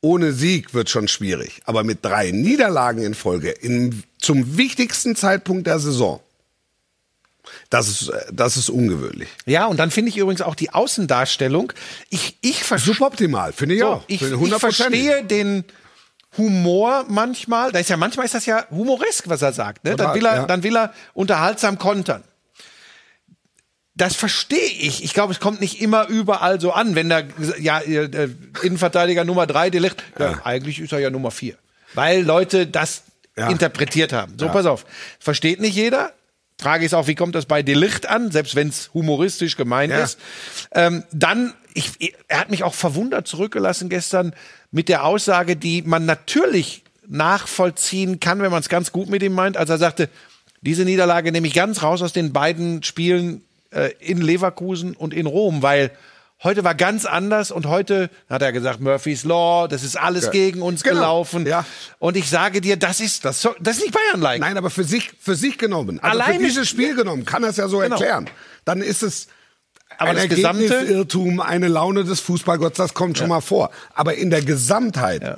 [0.01, 1.61] ohne Sieg wird schon schwierig.
[1.65, 6.21] Aber mit drei Niederlagen in Folge in, zum wichtigsten Zeitpunkt der Saison,
[7.69, 9.29] das ist, äh, das ist ungewöhnlich.
[9.45, 11.73] Ja, und dann finde ich übrigens auch die Außendarstellung.
[12.09, 12.95] Ich, ich verstehe.
[12.95, 14.03] Suboptimal, finde ich So, auch.
[14.07, 15.63] ich, ich verstehe den
[16.37, 17.71] Humor manchmal.
[17.71, 19.83] Da ist ja manchmal ist das ja humoresk, was er sagt.
[19.83, 19.95] Ne?
[19.95, 20.45] Dann, will er, ja.
[20.45, 22.23] dann will er unterhaltsam kontern.
[23.95, 25.03] Das verstehe ich.
[25.03, 27.25] Ich glaube, es kommt nicht immer überall so an, wenn der
[27.59, 28.29] ja, äh,
[28.61, 30.39] Innenverteidiger Nummer drei, der liegt, ja.
[30.45, 31.55] eigentlich ist er ja Nummer vier.
[31.95, 33.03] Weil Leute das
[33.37, 33.49] Ja.
[33.49, 34.35] interpretiert haben.
[34.39, 34.85] So, pass auf.
[35.19, 36.13] Versteht nicht jeder.
[36.59, 40.03] Frage ist auch, wie kommt das bei Delicht an, selbst wenn es humoristisch gemeint Ja.
[40.03, 40.19] ist.
[40.73, 41.91] Ähm, dann, ich,
[42.27, 44.33] er hat mich auch verwundert zurückgelassen gestern
[44.71, 49.33] mit der Aussage, die man natürlich nachvollziehen kann, wenn man es ganz gut mit ihm
[49.33, 50.09] meint, als er sagte,
[50.61, 53.41] diese Niederlage nehme ich ganz raus aus den beiden Spielen
[53.71, 55.91] äh, in Leverkusen und in Rom, weil
[56.43, 60.61] heute war ganz anders und heute hat er gesagt, Murphy's Law, das ist alles gegen
[60.61, 60.95] uns Genau.
[60.95, 61.45] gelaufen.
[61.45, 61.65] Ja.
[61.99, 64.39] Und ich sage dir, das ist das, das ist nicht Bayern-like.
[64.41, 65.99] Nein, aber für sich, für sich genommen.
[65.99, 67.95] Also Alleine- für dieses Spiel genommen, kann er es ja so Genau.
[67.95, 68.29] erklären.
[68.65, 69.27] Dann ist es
[69.97, 73.71] Aber ein das gesamte- Ergebnisirrtum, eine Laune des Fußballgotts, das kommt schon mal vor.
[73.93, 75.37] Aber in der Gesamtheit Ja.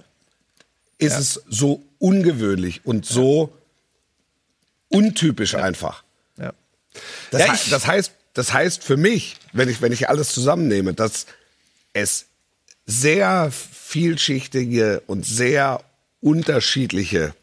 [1.00, 3.52] ist es so ungewöhnlich und so
[4.90, 6.04] untypisch einfach.
[6.38, 6.52] Ja.
[7.32, 10.94] Das, Ja, ich- das heißt, das heißt für mich, wenn ich, wenn ich alles zusammennehme,
[10.94, 11.26] dass
[11.94, 12.26] es
[12.86, 15.82] sehr vielschichtige und sehr
[16.22, 17.34] unterschiedliche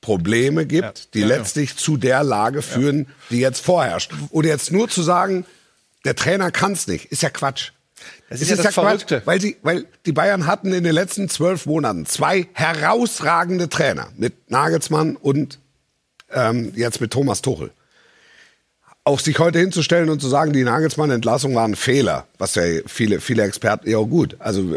[0.00, 1.36] Probleme gibt, Ja, die ja, ja.
[1.36, 4.12] letztlich zu der Lage führen, die jetzt vorherrscht.
[4.30, 5.46] Oder jetzt nur zu sagen,
[6.04, 7.70] der Trainer kann es nicht, ist ja Quatsch.
[8.28, 9.22] Das Es ist ja das Verrückte.
[9.26, 14.50] weil, sie, weil die Bayern hatten in den letzten zwölf Monaten zwei herausragende Trainer mit
[14.50, 15.60] Nagelsmann und
[16.32, 17.70] ähm, jetzt mit Thomas Tuchel.
[19.04, 23.20] Auch sich heute hinzustellen und zu sagen, die Nagelsmann-Entlassung war ein Fehler, was ja viele,
[23.20, 24.76] viele Experten, ja gut, also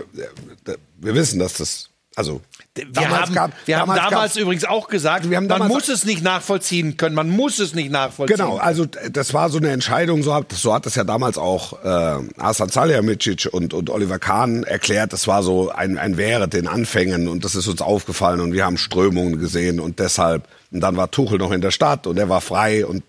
[0.97, 2.41] wir, wissen, dass das, also
[2.73, 6.05] Wir haben, gab- wir haben damals übrigens auch gesagt, Wir haben man damals- muss es
[6.05, 8.37] nicht nachvollziehen können, man muss es nicht nachvollziehen.
[8.37, 11.83] Genau, also das war so eine Entscheidung, so hat, so hat das ja damals auch
[11.83, 16.67] äh, Hasan Salihamidzic und, und Oliver Kahn erklärt, das war so ein, ein Während den
[16.67, 20.97] Anfängen und das ist uns aufgefallen und wir haben Strömungen gesehen und deshalb, und dann
[20.97, 23.03] war Tuchel noch in der Stadt und er war frei und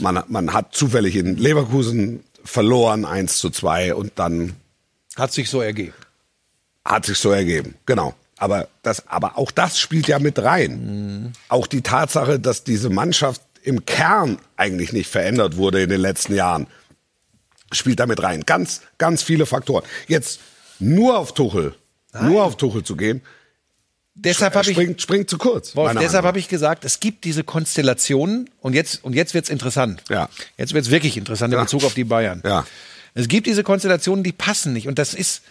[0.00, 4.54] man, man hat zufällig in Leverkusen verloren, 1 zu 2 und dann
[5.16, 5.94] Hat sich so ergeben.
[6.84, 8.14] hat sich so ergeben, genau.
[8.36, 11.32] Aber, das, aber auch das spielt ja mit rein.
[11.48, 16.34] Auch die Tatsache, dass diese Mannschaft im Kern eigentlich nicht verändert wurde in den letzten
[16.34, 16.66] Jahren,
[17.72, 18.42] spielt damit rein.
[18.44, 19.84] Ganz, ganz viele Faktoren.
[20.08, 20.40] Jetzt
[20.80, 21.74] nur auf Tuchel,
[22.20, 23.22] nur auf Tuchel zu gehen,
[24.16, 25.74] Deshalb habe ich, springt, springt zu kurz.
[25.74, 30.04] Wolf, deshalb habe ich gesagt, es gibt diese Konstellationen und jetzt, und jetzt wird's interessant.
[30.08, 30.28] Ja.
[30.56, 31.64] Jetzt wird's wirklich interessant in Ja.
[31.64, 32.40] Bezug auf die Bayern.
[32.44, 32.64] Ja.
[33.14, 34.86] Es gibt diese Konstellationen, die passen nicht.
[34.86, 35.42] Und das ist,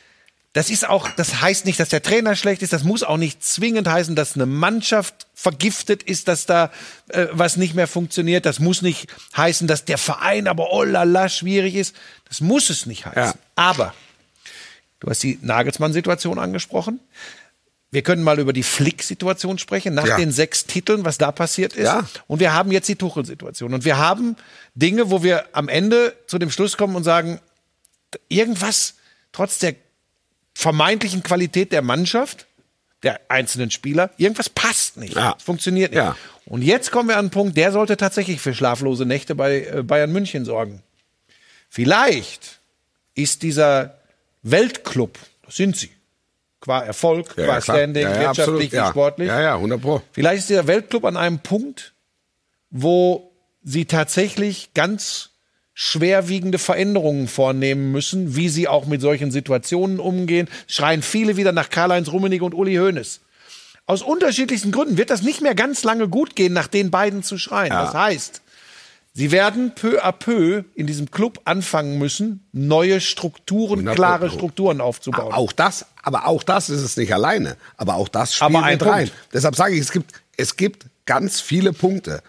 [0.54, 2.71] das ist auch, das heißt nicht, dass der Trainer schlecht ist.
[2.71, 6.71] Das muss auch nicht zwingend heißen, dass eine Mannschaft vergiftet ist, dass da
[7.10, 8.45] äh, was nicht mehr funktioniert.
[8.45, 11.95] Das muss nicht heißen, dass der Verein aber oh la la schwierig ist.
[12.30, 13.21] Das muss es nicht heißen.
[13.21, 13.34] Ja.
[13.56, 13.93] Aber
[15.02, 17.02] du hast die Nagelsmann-Situation angesprochen.
[17.93, 20.17] Wir können mal über die Flick-Situation sprechen, nach Ja.
[20.17, 21.86] den sechs Titeln, was da passiert ist.
[21.86, 22.08] Ja.
[22.25, 23.71] Und wir haben jetzt die Tuchel-Situation.
[23.71, 24.36] Und wir haben
[24.73, 27.39] Dinge, wo wir am Ende zu dem Schluss kommen und sagen,
[28.29, 28.95] irgendwas,
[29.32, 29.75] trotz der
[30.56, 32.47] vermeintlichen Qualität der Mannschaft,
[33.03, 35.15] der einzelnen Spieler, irgendwas passt nicht.
[35.15, 35.36] Ja.
[35.38, 35.99] Es funktioniert nicht.
[35.99, 36.17] Ja.
[36.45, 39.84] Und jetzt kommen wir an einen Punkt, der sollte tatsächlich für schlaflose Nächte bei äh,
[39.84, 40.82] Bayern München sorgen.
[41.69, 42.60] Vielleicht
[43.13, 43.99] ist dieser
[44.41, 45.91] Weltclub, das sind sie,
[46.63, 47.62] qua Erfolg, Ja, qua ja.
[47.62, 48.89] Standing, Ja, wirtschaftlich Ja.
[48.89, 49.28] sportlich.
[49.28, 50.02] Ja, ja, 100 Pro.
[50.13, 51.93] Vielleicht ist der Weltclub an einem Punkt,
[52.69, 53.32] wo
[53.63, 55.32] sie tatsächlich ganz
[55.73, 60.47] schwerwiegende Veränderungen vornehmen müssen, wie sie auch mit solchen Situationen umgehen.
[60.67, 63.19] Schreien viele wieder nach Karl-Heinz Rummenigge und Uli Hoeneß.
[63.86, 67.38] Aus unterschiedlichsten Gründen wird das nicht mehr ganz lange gut gehen, nach den beiden zu
[67.38, 67.71] schreien.
[67.71, 68.41] Das heißt,
[69.13, 74.30] sie werden peu à peu in diesem Club anfangen müssen, neue Strukturen, 100 klare.
[74.30, 75.34] Strukturen aufzubauen.
[75.34, 77.58] Auch das, aber auch das ist es nicht alleine.
[77.78, 79.08] Aber auch das spielt Aber ein mit rein.
[79.08, 79.34] Punkt.
[79.34, 82.21] Deshalb sage ich, es gibt, es gibt ganz viele Punkte.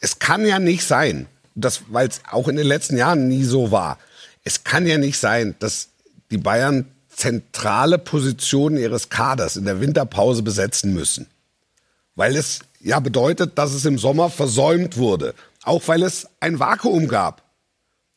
[0.00, 3.70] Es kann ja nicht sein, dass, weil es auch in den letzten Jahren nie so
[3.70, 3.98] war.
[4.44, 5.88] Es kann ja nicht sein, dass
[6.30, 11.26] die Bayern zentrale Positionen ihres Kaders in der Winterpause besetzen müssen.
[12.14, 15.34] Weil es ja bedeutet, dass es im Sommer versäumt wurde.
[15.70, 17.44] Auch weil es ein Vakuum gab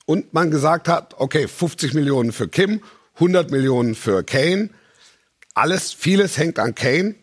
[0.08, 2.82] und man gesagt hat, okay, 50 Millionen für Kim,
[3.14, 4.72] 100 Millionen für Kane.
[5.54, 7.14] Alles, vieles hängt an Kane.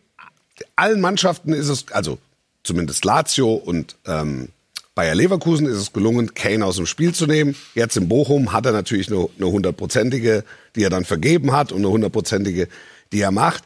[0.77, 2.19] Allen Mannschaften ist es, also
[2.63, 4.51] zumindest Lazio und ähm,
[4.95, 7.57] Bayer Leverkusen ist es gelungen, Kane aus dem Spiel zu nehmen.
[7.75, 10.45] Jetzt in Bochum hat er natürlich eine hundertprozentige,
[10.77, 12.69] die er dann vergeben hat und eine hundertprozentige,
[13.11, 13.65] die er macht.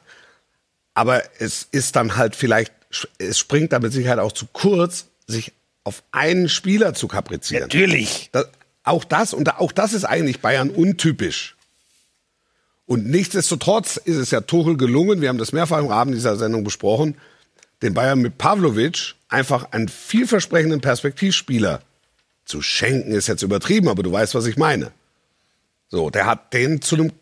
[0.95, 2.73] Aber es ist dann halt vielleicht,
[3.19, 5.53] es springt da mit Sicherheit auch zu kurz, sich
[5.85, 7.65] auf einen Spieler zu kaprizieren.
[7.65, 8.31] Natürlich.
[8.33, 8.49] Das,
[8.83, 11.57] auch das und auch das ist eigentlich Bayern untypisch.
[12.87, 16.65] Und nichtsdestotrotz ist es ja Tuchel gelungen, wir haben das mehrfach im Rahmen dieser Sendung
[16.65, 17.17] besprochen,
[17.83, 21.81] den Bayern mit Pavlovic einfach einen vielversprechenden Perspektivspieler
[22.45, 24.93] zu schenken, ist jetzt übertrieben, aber du weißt, was ich meine.
[25.89, 27.13] So, der hat den zu einem,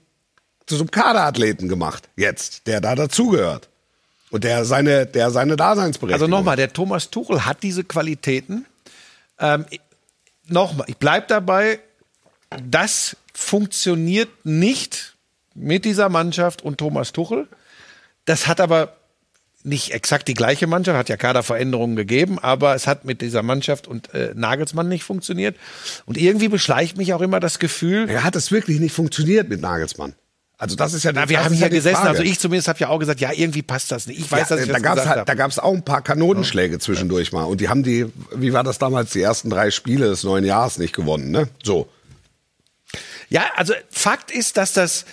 [0.67, 3.69] zu so einem Kaderathleten gemacht, jetzt, der da dazugehört.
[4.33, 8.67] Und der seine, der seine Daseinsberechtigung Also nochmal, der Thomas Tuchel hat diese Qualitäten.
[9.39, 9.67] Ähm,
[10.49, 11.79] Nochmal, ich bleib dabei,
[12.69, 15.15] das funktioniert nicht
[15.55, 17.49] mit dieser Mannschaft und Thomas Tuchel.
[18.25, 18.97] Das hat aber
[19.65, 23.87] nicht exakt die gleiche Mannschaft, hat ja Kaderveränderungen gegeben, aber es hat mit dieser Mannschaft
[23.87, 25.57] und äh, Nagelsmann nicht funktioniert.
[26.05, 29.61] Und irgendwie beschleicht mich auch immer das Gefühl, Er hat es wirklich nicht funktioniert mit
[29.61, 30.15] Nagelsmann.
[30.63, 32.11] Also das ist ja na, wir das haben hier ja gesessen, Frage.
[32.11, 34.21] also ich zumindest habe ja auch gesagt, ja, irgendwie passt das nicht.
[34.21, 36.03] Ich weiß, ja, dass ich da das gab's gesagt halt, da gab's auch ein paar
[36.03, 40.07] Kanonenschläge zwischendurch mal und die haben die, wie war das damals, die ersten drei Spiele
[40.07, 41.49] des neuen Jahres nicht gewonnen, ne?
[41.65, 41.89] So.
[43.29, 45.05] Ja, also Fakt ist, dass das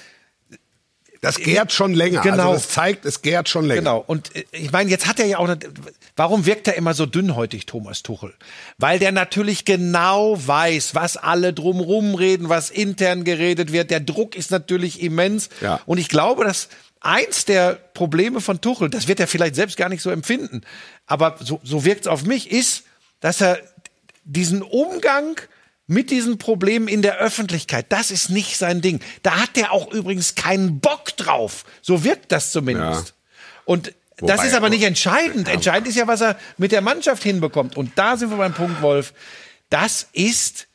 [1.21, 2.21] Das gärt schon länger.
[2.21, 2.51] Genau.
[2.51, 3.81] Also das zeigt, es gärt schon länger.
[3.81, 4.03] Genau.
[4.05, 5.49] Und äh, ich meine, jetzt hat er ja auch.
[5.49, 5.59] Eine,
[6.15, 8.33] warum wirkt er immer so dünnhäutig, Thomas Tuchel?
[8.77, 13.91] Weil der natürlich genau weiß, was alle drumrum reden, was intern geredet wird.
[13.91, 15.49] Der Druck ist natürlich immens.
[15.61, 15.81] Ja.
[15.85, 16.69] Und ich glaube, dass
[17.01, 20.61] eins der Probleme von Tuchel, das wird er vielleicht selbst gar nicht so empfinden,
[21.05, 22.83] aber so, so wirkt es auf mich, ist,
[23.19, 23.59] dass er
[24.23, 25.39] diesen Umgang
[25.89, 28.99] mit diesen Problemen in der Öffentlichkeit, das ist nicht sein Ding.
[29.23, 31.65] Da hat er auch übrigens keinen Bock drauf.
[31.81, 33.07] So wirkt das zumindest.
[33.07, 33.13] Ja.
[33.65, 35.47] Und das Wobei- ist aber nicht entscheidend.
[35.49, 37.75] Entscheidend ist ja, was er mit der Mannschaft hinbekommt.
[37.75, 39.13] Und da sind wir beim Punkt, Wolf.
[39.71, 40.67] Das ist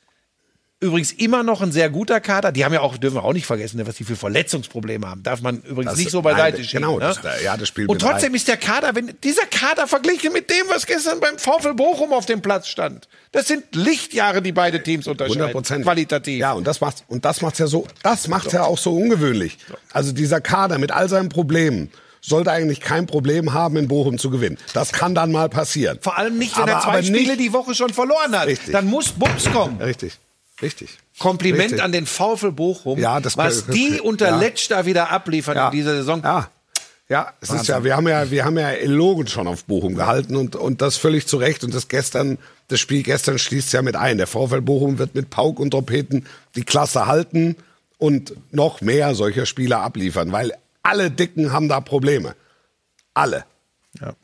[0.85, 2.53] übrigens immer noch ein sehr guter Kader.
[2.53, 5.23] Die haben ja auch, dürfen wir auch nicht vergessen, was die für Verletzungsprobleme haben.
[5.23, 6.83] Darf man übrigens Das- nicht so beiseite nein, schieben.
[6.83, 7.15] genau, ne?
[7.23, 8.35] das- ja, das spielt Und trotzdem rein.
[8.37, 12.27] ist der Kader, wenn dieser Kader verglichen mit dem, was gestern beim VfL Bochum auf
[12.27, 15.41] dem Platz stand, das sind Lichtjahre, die beide Teams unterscheiden.
[15.41, 15.85] 100 Prozent.
[15.85, 16.39] Qualitativ.
[16.39, 19.59] Ja, und das macht's, und das macht's ja so, das macht's ja auch so ungewöhnlich.
[19.93, 24.31] Also dieser Kader mit all seinen Problemen sollte eigentlich kein Problem haben, in Bochum zu
[24.31, 24.57] gewinnen.
[24.73, 25.99] Das kann dann mal passieren.
[26.01, 28.47] Vor allem nicht, wenn Aber- er zwei Spiele nicht- die Woche schon verloren hat.
[28.47, 28.73] Richtig.
[28.73, 29.79] Dann muss Bums kommen.
[29.83, 30.15] Richtig,
[30.65, 30.99] richtig.
[31.19, 31.83] Kompliment Richtig.
[31.83, 34.39] an den VfL Bochum, Ja, das- was die unter ja.
[34.39, 36.23] Letsch da wieder abliefern in dieser Saison.
[36.25, 36.51] Ja.
[37.07, 40.37] Ja, es ist ja, wir haben ja, wir haben ja Elogen schon auf Bochum gehalten
[40.37, 41.63] und, und das völlig zu Recht.
[41.63, 44.17] Und das gestern, das Spiel gestern schließt ja mit ein.
[44.17, 47.57] Der VfL Bochum wird mit Pauk und Trompeten die Klasse halten
[47.99, 52.35] und noch mehr solcher Spieler abliefern, weil alle Dicken haben da Probleme.
[53.13, 53.45] Alle.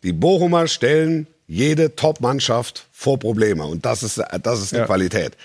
[0.03, 4.87] Die Bochumer stellen jede Top-Mannschaft vor Probleme und das ist, das ist die Ja.
[4.87, 5.37] Qualität.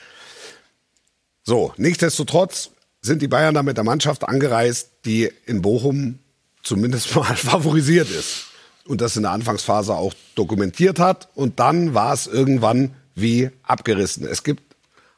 [1.48, 6.18] So, nichtsdestotrotz sind die Bayern da mit der Mannschaft angereist, die in Bochum
[6.64, 8.48] zumindest mal favorisiert ist.
[8.88, 11.30] Und das in der Anfangsphase auch dokumentiert hat.
[11.36, 14.28] Und dann war es irgendwann wie abgerissen.
[14.28, 14.76] Es gibt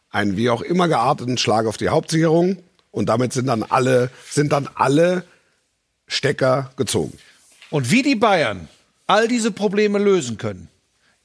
[0.10, 2.58] einen wie auch immer gearteten Schlag auf die Hauptsicherung.
[2.92, 5.24] Und damit sind dann alle, sind dann alle
[6.08, 7.18] Stecker gezogen.
[7.70, 8.68] Und wie die Bayern
[9.06, 10.68] all diese Probleme lösen können,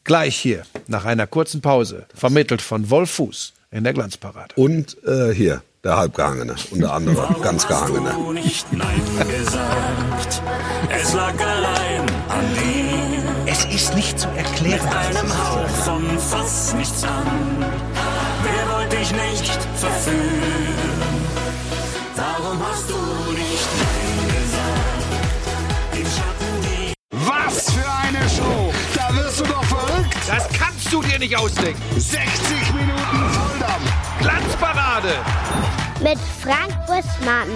[0.04, 4.54] gleich hier, nach einer kurzen Pause, vermittelt von Wolf Fuß in der Glanzparade.
[4.56, 8.10] Und äh, hier, der Halbgehangene, unter anderem ganz Gehangene.
[8.12, 10.42] du nicht Nein gesagt?
[10.90, 14.86] Es lag allein an dir, Es ist nicht zu erklären.
[14.88, 17.64] einem Hauch von fast nichts an.
[18.44, 21.22] Wer wollte dich nicht verführen?
[22.16, 22.94] Warum hast du
[23.32, 25.06] nicht Nein gesagt?
[25.94, 26.92] Die Schatten, die
[27.26, 28.61] Was für eine Show!
[30.32, 31.80] Das kannst du dir nicht ausdenken.
[32.00, 33.92] 60 Minuten Volldampf!
[34.18, 35.14] Glanzparade.
[36.02, 37.48] Mit Frank Buschmann,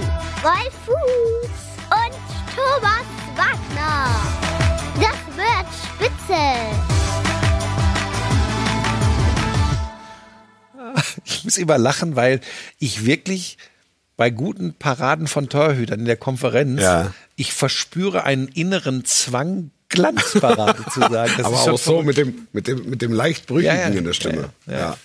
[0.43, 1.51] Wolf Fuß
[1.91, 2.15] und
[2.55, 4.15] Thomas Wagner.
[5.01, 6.43] Das wird spitze.
[11.25, 12.41] Ich muss immer lachen, weil
[12.79, 13.57] ich wirklich
[14.17, 17.13] bei guten Paraden von Torhütern in der Konferenz, Ja.
[17.37, 21.33] ich verspüre einen inneren Zwang, Glanzparade zu sagen.
[21.37, 22.07] Das Aber auch so verrückt.
[22.07, 23.95] mit dem, mit dem, mit dem leicht brüchigen Ja, ja.
[23.95, 24.51] in der Stimme.
[24.67, 24.79] Ja, ja.
[24.79, 24.97] Ja.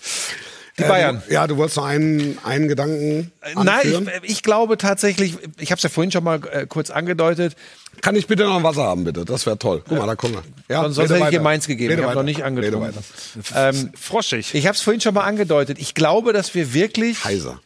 [0.79, 1.21] Die Äh, Bayern.
[1.27, 4.09] Du, ja, du wolltest noch einen, einen Gedanken Nein, anführen?
[4.23, 7.55] ich, ich glaube tatsächlich, ich habe es ja vorhin schon mal äh, kurz angedeutet,
[8.01, 9.25] Kann ich bitte noch ein Wasser haben, bitte?
[9.25, 9.83] Das wäre toll.
[9.87, 10.43] Guck mal, da kommen wir.
[10.73, 11.89] Ja, sonst, hätte ich dir meins gegeben.
[11.91, 12.81] Rede ich habe noch nicht angetrunken.
[12.95, 13.01] weiter.
[13.77, 14.53] Ähm, Froschig.
[14.55, 15.77] ich habe es vorhin schon mal angedeutet.
[15.77, 17.59] Ich glaube, dass wir wirklich Heiser.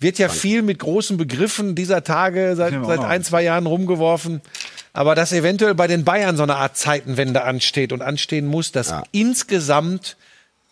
[0.00, 4.42] wird ja viel mit großen Begriffen dieser Tage seit, seit ein, zwei Jahren rumgeworfen.
[4.92, 8.88] Aber dass eventuell bei den Bayern so eine Art Zeitenwende ansteht und anstehen muss, dass
[8.90, 9.02] Ja.
[9.12, 10.16] insgesamt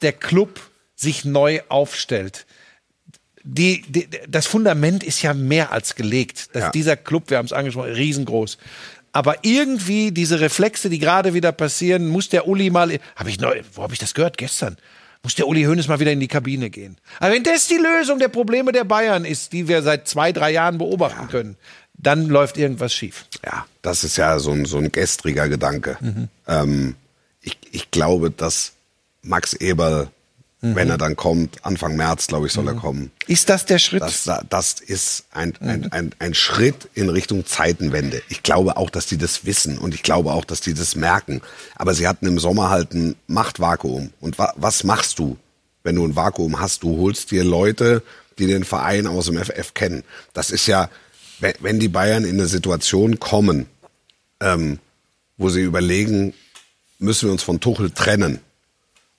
[0.02, 0.60] der Club
[0.94, 2.46] sich neu aufstellt.
[3.44, 6.54] Die, die, das Fundament ist ja mehr als gelegt.
[6.54, 6.70] Dass Ja.
[6.70, 8.58] Dieser Club, wir haben es angesprochen, riesengroß.
[9.12, 13.62] Aber irgendwie diese Reflexe, die gerade wieder passieren, muss der Uli mal, habe ich neu,
[13.74, 14.36] wo habe ich das gehört?
[14.36, 14.76] Gestern.
[15.22, 16.98] Muss der Uli Hoeneß mal wieder in die Kabine gehen.
[17.18, 20.50] Aber wenn das die Lösung der Probleme der Bayern ist, die wir seit zwei, drei
[20.50, 21.56] Jahren beobachten können,
[21.98, 23.26] dann läuft irgendwas schief.
[23.44, 25.96] Ja, das ist ja so ein, so ein gestriger Gedanke.
[26.00, 26.28] Mhm.
[26.46, 26.94] Ähm,
[27.42, 28.72] ich, ich glaube, dass
[29.22, 30.08] Max Eberl,
[30.62, 30.74] Mhm.
[30.74, 33.10] wenn er dann kommt, Anfang März, glaube ich, soll er kommen.
[33.26, 34.00] Ist das der Schritt?
[34.00, 35.68] Das, das ist ein, Mhm.
[35.68, 38.22] ein, ein, ein Schritt in Richtung Zeitenwende.
[38.30, 41.42] Ich glaube auch, dass die das wissen und ich glaube auch, dass die das merken.
[41.74, 44.14] Aber sie hatten im Sommer halt ein Machtvakuum.
[44.20, 45.36] Und wa was machst du,
[45.82, 46.82] wenn du ein Vakuum hast.
[46.82, 48.02] Du holst dir Leute,
[48.38, 50.04] die den Verein aus dem FF kennen.
[50.32, 50.88] Das ist ja,
[51.40, 53.66] wenn, wenn die Bayern in eine Situation kommen,
[54.40, 54.78] ähm,
[55.36, 56.34] wo sie überlegen,
[56.98, 58.40] müssen wir uns von Tuchel trennen.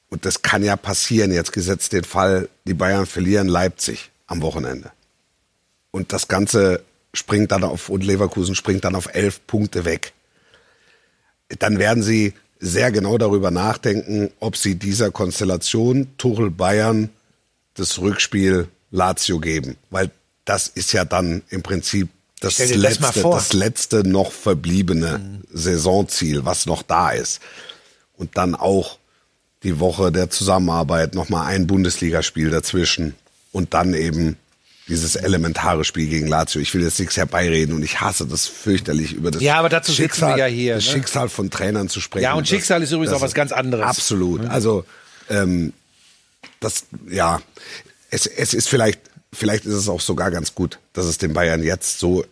[0.09, 4.91] Und das kann ja passieren, jetzt gesetzt den Fall, die Bayern verlieren Leipzig am Wochenende.
[5.91, 10.13] Und das Ganze springt dann auf, und Leverkusen springt dann auf elf Punkte weg.
[11.59, 17.09] Dann werden sie sehr genau darüber nachdenken, ob sie dieser Konstellation Tuchel Bayern
[17.75, 19.77] das Rückspiel Lazio geben.
[19.89, 20.11] Weil
[20.47, 23.35] das ist ja dann im Prinzip das, das letzte, vor.
[23.35, 27.39] das letzte noch verbliebene Saisonziel, was noch da ist.
[28.15, 28.97] Und dann auch
[29.63, 33.15] die Woche der Zusammenarbeit nochmal ein Bundesligaspiel dazwischen
[33.51, 34.37] und dann eben
[34.87, 36.61] dieses elementare Spiel gegen Lazio.
[36.61, 39.91] Ich will jetzt nichts herbeireden und ich hasse das fürchterlich über das Ja, aber dazu
[39.91, 40.91] sitzen wir ja hier, das ne?
[40.93, 42.23] Schicksal von Trainern zu sprechen.
[42.23, 43.83] Ja, und Das- Schicksal ist übrigens das- auch was ganz anderes.
[43.85, 44.45] Absolut.
[44.45, 44.85] Also
[45.29, 45.73] ähm,
[46.61, 47.41] das, ja,
[48.11, 49.01] es, es ist vielleicht,
[49.33, 52.23] vielleicht ist es auch sogar ganz gut, dass es den Bayern jetzt so,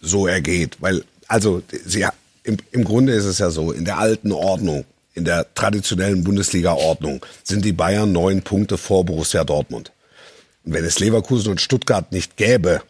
[0.00, 0.76] so ergeht.
[0.80, 2.06] Weil, also, sie,
[2.44, 4.84] im, im Grunde ist es ja so, in der alten Ordnung,
[5.14, 9.92] in der traditionellen Bundesliga-Ordnung sind die Bayern neun Punkte vor Borussia Dortmund.
[10.64, 12.82] Und wenn es Leverkusen und Stuttgart nicht gäbe,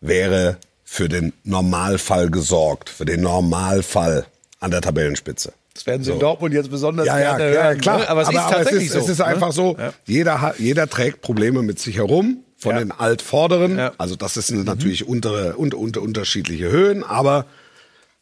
[0.00, 4.26] wäre für den Normalfall gesorgt, für den Normalfall
[4.60, 5.52] an der Tabellenspitze.
[5.74, 6.14] Das werden sie So.
[6.14, 7.80] in Dortmund jetzt besonders Ja, ja, gerne ja, hören.
[7.80, 7.98] klar.
[7.98, 8.08] ne?
[8.08, 8.98] Aber es ist tatsächlich es ist, so.
[9.00, 9.24] Es ist ne?
[9.26, 9.92] einfach so, Ja.
[10.06, 12.78] jeder, hat- jeder trägt Probleme mit sich herum, von Ja.
[12.78, 13.78] den Altvorderen.
[13.78, 13.92] Ja.
[13.98, 17.44] Also das sind natürlich untere, unter, unter, unterschiedliche Höhen, aber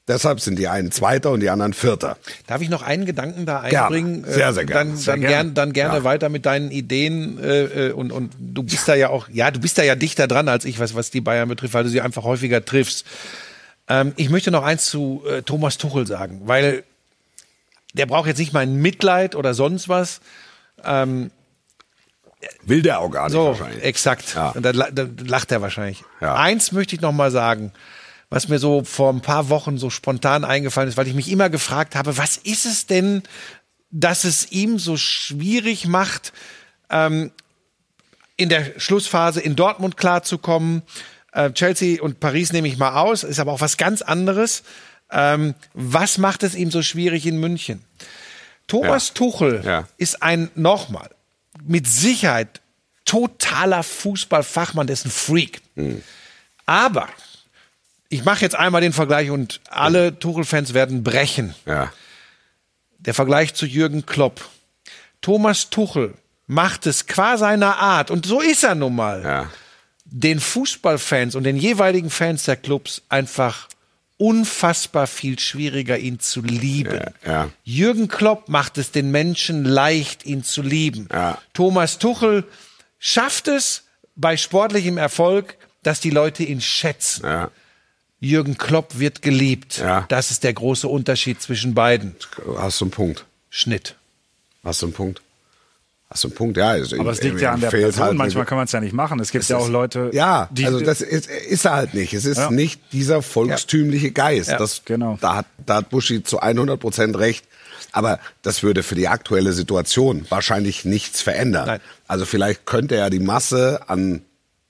[0.08, 2.16] deshalb sind die einen Zweiter und die anderen Vierter.
[2.46, 3.86] Darf ich noch einen Gedanken da Gerne.
[3.86, 4.24] einbringen?
[4.28, 4.90] Sehr, Äh, sehr gerne.
[4.90, 5.34] Dann, Sehr dann, gerne.
[5.34, 6.04] gern, dann gerne Ja.
[6.04, 9.60] weiter mit deinen Ideen äh, äh, und, und du bist da ja auch, ja, du
[9.60, 12.00] bist da ja dichter dran als ich, was, was die Bayern betrifft, weil du sie
[12.00, 13.06] einfach häufiger triffst.
[13.88, 16.82] Ähm, ich möchte noch eins zu äh, Thomas Tuchel sagen, weil
[17.94, 20.20] der braucht jetzt nicht mein Mitleid oder sonst was.
[22.64, 23.82] Will der auch gar nicht So, wahrscheinlich.
[23.82, 24.34] exakt.
[24.34, 24.50] Ja.
[24.50, 26.02] Und dann, dann lacht er wahrscheinlich.
[26.20, 26.34] Ja.
[26.36, 27.72] Eins möchte ich noch mal sagen,
[28.30, 31.50] was mir so vor ein paar Wochen so spontan eingefallen ist, weil ich mich immer
[31.50, 33.22] gefragt habe, was ist es denn,
[33.90, 36.32] dass es ihm so schwierig macht,
[36.90, 37.30] ähm,
[38.36, 40.82] in der Schlussphase in Dortmund klarzukommen.
[41.32, 44.64] Äh, Chelsea und Paris nehme ich mal aus, ist aber auch was ganz anderes.
[45.12, 47.84] Ähm, was macht es ihm so schwierig in München?
[48.66, 49.14] Thomas Ja.
[49.14, 49.88] Tuchel Ja.
[49.98, 51.10] ist ein, nochmal,
[51.66, 52.60] mit Sicherheit
[53.04, 55.60] totaler Fußballfachmann, der ist ein Freak.
[56.66, 57.08] Aber
[58.08, 61.54] ich mache jetzt einmal den Vergleich und alle Tuchel-Fans werden brechen.
[61.66, 61.92] Ja.
[62.98, 64.48] Der Vergleich zu Jürgen Klopp.
[65.20, 66.14] Thomas Tuchel
[66.46, 69.50] macht es qua seiner Art, und so ist er nun mal, Ja.
[70.04, 73.68] den Fußballfans und den jeweiligen Fans der Clubs einfach
[74.16, 77.00] unfassbar viel schwieriger, ihn zu lieben.
[77.24, 77.50] Ja, ja.
[77.64, 81.08] Jürgen Klopp macht es den Menschen leicht, ihn zu lieben.
[81.12, 81.38] Ja.
[81.52, 82.44] Thomas Tuchel
[82.98, 83.84] schafft es
[84.16, 87.48] bei sportlichem Erfolg, dass die Leute ihn schätzen.
[88.20, 89.82] Jürgen Klopp wird geliebt.
[90.08, 92.16] Das ist der große Unterschied zwischen beiden.
[92.56, 93.26] Hast du einen Punkt?
[93.50, 93.96] Schnitt.
[94.62, 95.20] Hast du einen Punkt?
[96.22, 96.56] Einen Punkt?
[96.56, 96.68] Ja.
[96.68, 98.04] Also Aber es liegt ja an der Person.
[98.04, 99.18] halt Manchmal kann man es ja nicht machen.
[99.20, 102.14] Es gibt ja auch Leute, Ja, die also das ist, ist er halt nicht.
[102.14, 102.50] Es ist Ja.
[102.50, 104.50] nicht dieser volkstümliche Geist.
[104.50, 105.18] Ja, das, genau.
[105.20, 107.44] Da hat, da hat Buschi zu 100 Prozent recht.
[107.92, 111.66] Aber das würde für die aktuelle Situation wahrscheinlich nichts verändern.
[111.66, 111.80] Nein.
[112.08, 114.22] Also vielleicht könnte er die Masse an,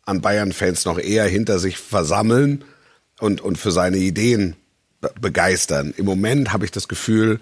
[0.04, 2.64] an Bayern-Fans noch eher hinter sich versammeln
[3.20, 4.56] und, und für seine Ideen
[5.00, 5.94] be begeistern.
[5.96, 7.40] Im Moment habe ich das Gefühl,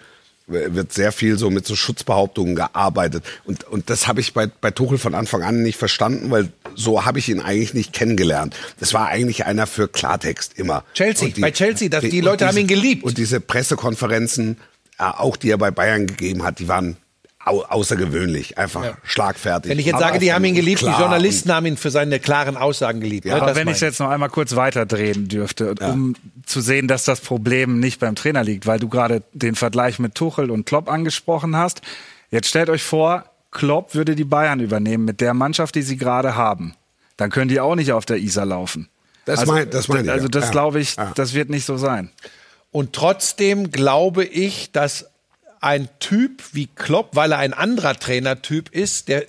[0.53, 3.25] wird sehr viel so mit so Schutzbehauptungen gearbeitet.
[3.45, 7.05] Und, und das habe ich bei, bei Tuchel von Anfang an nicht verstanden, weil so
[7.05, 8.55] habe ich ihn eigentlich nicht kennengelernt.
[8.81, 10.85] Das war eigentlich einer für Klartext immer.
[10.95, 13.05] Chelsea, Und bei Chelsea, das- die Leute haben ihn geliebt.
[13.05, 14.57] Und diese Pressekonferenzen,
[14.99, 16.97] äh, auch die er bei Bayern gegeben hat, die waren
[17.45, 19.71] au außergewöhnlich, einfach schlagfertig.
[19.71, 22.21] Wenn ich jetzt aber sage, die haben ihn geliebt, die Journalisten haben ihn für seine
[22.21, 23.25] klaren Aussagen geliebt.
[23.27, 23.41] Ja, ne?
[23.43, 26.15] Aber Das wenn ich meine es jetzt noch einmal kurz weiterdrehen dürfte, um
[26.47, 30.15] zu sehen, dass das Problem nicht beim Trainer liegt, weil du gerade den Vergleich mit
[30.15, 31.83] Tuchel und Klopp angesprochen hast.
[32.31, 36.37] Jetzt stellt euch vor, Klopp würde die Bayern übernehmen mit der Mannschaft, die sie gerade
[36.37, 36.75] haben.
[37.17, 38.89] Dann können die auch nicht auf der Isar laufen.
[39.25, 40.31] Das also, mein- das meine ich, Also ja.
[40.31, 40.51] das Ja.
[40.51, 41.13] glaube ich, Ja.
[41.15, 42.11] das wird nicht so sein.
[42.71, 45.11] Und trotzdem glaube ich, dass
[45.63, 49.25] ein Typ wie Klopp, weil er ein anderer Trainertyp ist, der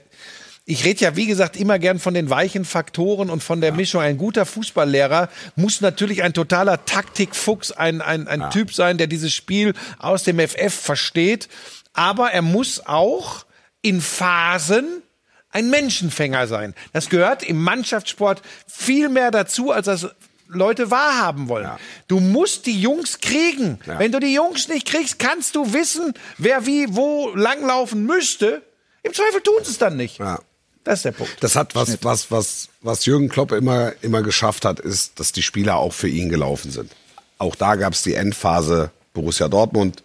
[0.66, 4.00] ich rede ja, wie gesagt, immer gern von den weichen Faktoren und von der Mischung.
[4.02, 5.28] Ein guter Fußballlehrer
[5.58, 10.40] muss natürlich ein totaler Taktikfuchs, ein, ein, ein Typ sein, der dieses Spiel aus dem
[10.40, 11.50] FF versteht.
[11.92, 13.46] Aber er muss auch
[13.82, 15.04] in Phasen
[15.50, 16.74] ein Menschenfänger sein.
[16.94, 20.08] Das gehört im Mannschaftssport viel mehr dazu, als das
[20.54, 21.66] Leute wahrhaben wollen.
[21.66, 21.80] Ja.
[22.08, 23.80] Du musst die Jungs kriegen.
[23.86, 24.00] Ja.
[24.00, 28.62] Wenn du die Jungs nicht kriegst, kannst du wissen, wer wie wo langlaufen müsste.
[29.04, 30.20] Im Zweifel tun sie es dann nicht.
[30.20, 30.40] Ja.
[30.84, 31.38] Das ist der Punkt.
[31.42, 35.42] Das hat was, was, was, was Jürgen Klopp immer, immer geschafft hat, ist, dass die
[35.42, 36.92] Spieler auch für ihn gelaufen sind.
[37.38, 40.04] Auch da gab es die Endphase Borussia Dortmund.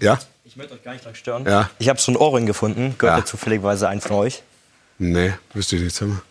[0.00, 0.18] Ja?
[0.44, 1.44] Ich möchte euch gar nicht dran stören.
[1.46, 1.70] Ja.
[1.78, 2.94] Ich habe so ein Ohrring gefunden.
[2.98, 3.24] Gehört Ja.
[3.26, 4.42] zufälligerweise ein von euch.
[4.98, 5.94] Nee, wüsste ich nicht.
[5.96, 6.22] Zimmer.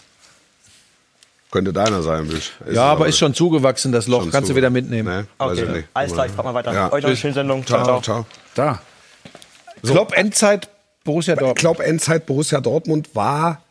[1.50, 2.52] Könnte deiner sein, Bisch.
[2.72, 4.30] ja, aber ist schon zugewachsen, das Loch.
[4.32, 5.28] Kannst du wieder mitnehmen.
[5.39, 5.88] Nee, weiß ich Okay, nicht.
[5.93, 6.74] alles klar, ich frag mal weiter.
[6.74, 6.91] Ja.
[6.91, 7.66] Euch noch eine schöne Sendung.
[7.66, 8.26] Ciao, Ciao, ciao.
[8.26, 8.26] ciao.
[8.54, 8.82] Da.
[9.82, 10.68] Klopp, Endzeit,
[11.06, 11.60] Borussia Ich Dortmund.
[11.60, 13.62] glaube, Endzeit Borussia Dortmund war,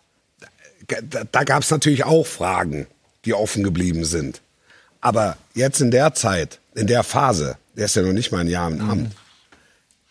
[0.89, 2.87] da, da gab es natürlich auch Fragen,
[3.27, 4.41] die offen geblieben sind.
[5.03, 8.49] Aber jetzt in der Zeit, in der Phase, der ist ja noch nicht mal ein
[8.49, 9.13] Jahr im Amt,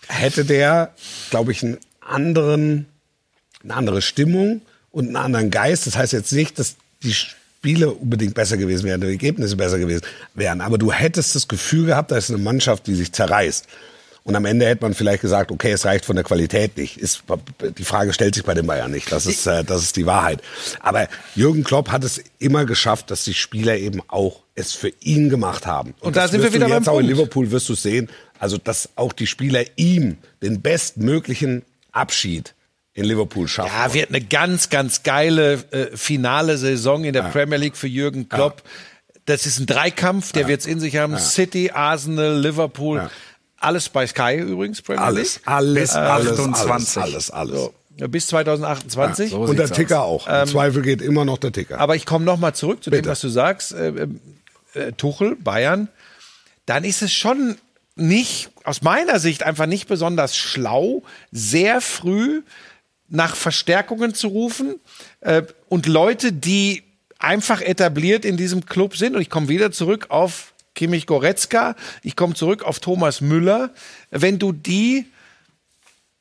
[0.07, 0.93] hätte der,
[1.31, 2.85] glaube ich, einen anderen,
[3.63, 4.61] eine andere Stimmung
[4.91, 5.87] und einen anderen Geist.
[5.87, 7.15] Das heißt jetzt nicht, dass die
[7.65, 10.03] Spiele unbedingt besser gewesen wären, die Ergebnisse besser gewesen
[10.35, 10.61] wären.
[10.61, 13.65] Aber du hättest das Gefühl gehabt, da ist eine Mannschaft, die sich zerreißt.
[14.23, 16.97] Und am Ende hätte man vielleicht gesagt, okay, es reicht von der Qualität nicht.
[16.97, 17.23] Ist,
[17.77, 19.11] die Frage stellt sich bei den Bayern nicht.
[19.11, 20.41] Das ist, äh, das ist die Wahrheit.
[20.79, 25.29] Aber Jürgen Klopp hat es immer geschafft, dass die Spieler eben auch es für ihn
[25.29, 25.95] gemacht haben.
[26.01, 27.17] Und da das sind wir wirst du wieder beim jetzt auch in Punkt.
[27.17, 28.09] Liverpool wirst du sehen.
[28.37, 32.54] Also, dass auch die Spieler ihm den bestmöglichen Abschied
[32.95, 33.71] in Liverpool schaffen.
[33.75, 38.29] Ja, wird eine ganz, ganz geile äh, finale Saison in der Premier League für Jürgen
[38.29, 38.63] Klopp.
[39.25, 41.17] Das ist ein Dreikampf, der wird's in sich haben.
[41.17, 42.99] City, Arsenal, Liverpool.
[42.99, 43.11] Ja.
[43.57, 45.47] Alles bei Sky übrigens, Premier alles, League.
[45.47, 46.67] alles, Bis alles, 28.
[46.71, 47.59] alles, alles, alles.
[47.59, 49.31] So, ja, bis 2028.
[49.31, 50.27] so Und der Ticker auch.
[50.27, 51.79] Im Zweifel geht immer noch der Ticker.
[51.79, 53.09] Aber ich komme noch mal zurück zu dem, Bitte.
[53.09, 53.73] was du sagst.
[53.73, 54.07] Äh, äh,
[54.73, 55.89] äh, Tuchel, Bayern.
[56.65, 57.57] Dann ist es schon
[57.95, 62.41] nicht, aus meiner Sicht einfach nicht besonders schlau, sehr früh
[63.09, 64.75] nach Verstärkungen zu rufen
[65.21, 66.83] äh, und Leute, die
[67.19, 69.15] einfach etabliert in diesem Club sind.
[69.15, 73.71] Und ich komme wieder zurück auf Kimmich Goretzka, ich komme zurück auf Thomas Müller.
[74.11, 75.05] Wenn du die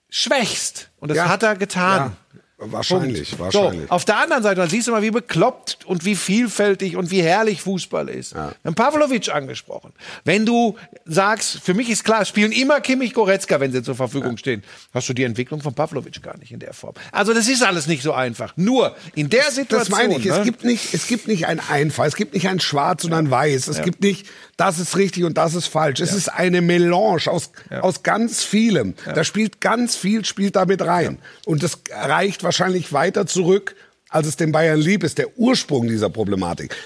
[0.08, 1.28] schwächst, und das Ja.
[1.28, 2.16] hat er getan.
[2.64, 3.54] Ja, wahrscheinlich, Punkt.
[3.54, 3.88] wahrscheinlich.
[3.88, 7.10] So, auf der anderen Seite, dann siehst du mal, wie bekloppt und wie vielfältig und
[7.10, 8.34] wie herrlich Fußball ist.
[8.34, 9.92] Wir haben Pavlovic angesprochen.
[10.24, 14.36] Wenn du sagst, für mich ist klar, spielen immer Kimmich Goretzka, wenn sie zur Verfügung
[14.36, 14.62] stehen,
[14.92, 16.94] hast du die Entwicklung von Pavlovic gar nicht in der Form.
[17.12, 18.52] Also das ist alles nicht so einfach.
[18.56, 19.78] Nur in der Situation.
[19.80, 20.24] Das meine ich.
[20.24, 20.38] ne?
[20.38, 23.30] Es gibt nicht, es gibt nicht ein Einfach, es gibt nicht ein Schwarz und ein
[23.30, 23.68] Weiß.
[23.68, 24.26] Es gibt nicht,
[24.56, 26.00] das ist richtig und das ist falsch.
[26.00, 28.94] Es ist eine Melange aus, aus ganz vielem.
[29.04, 31.18] Da spielt ganz viel, spielt damit rein.
[31.44, 33.74] Und das reicht wahrscheinlich weiter zurück,
[34.08, 36.76] als es den Bayern lieb ist, der Ursprung dieser Problematik.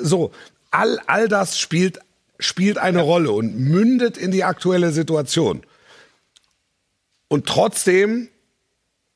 [0.00, 0.32] So,
[0.70, 1.98] all, all das spielt,
[2.38, 5.62] spielt eine Rolle und mündet in die aktuelle Situation.
[7.28, 8.28] Und trotzdem,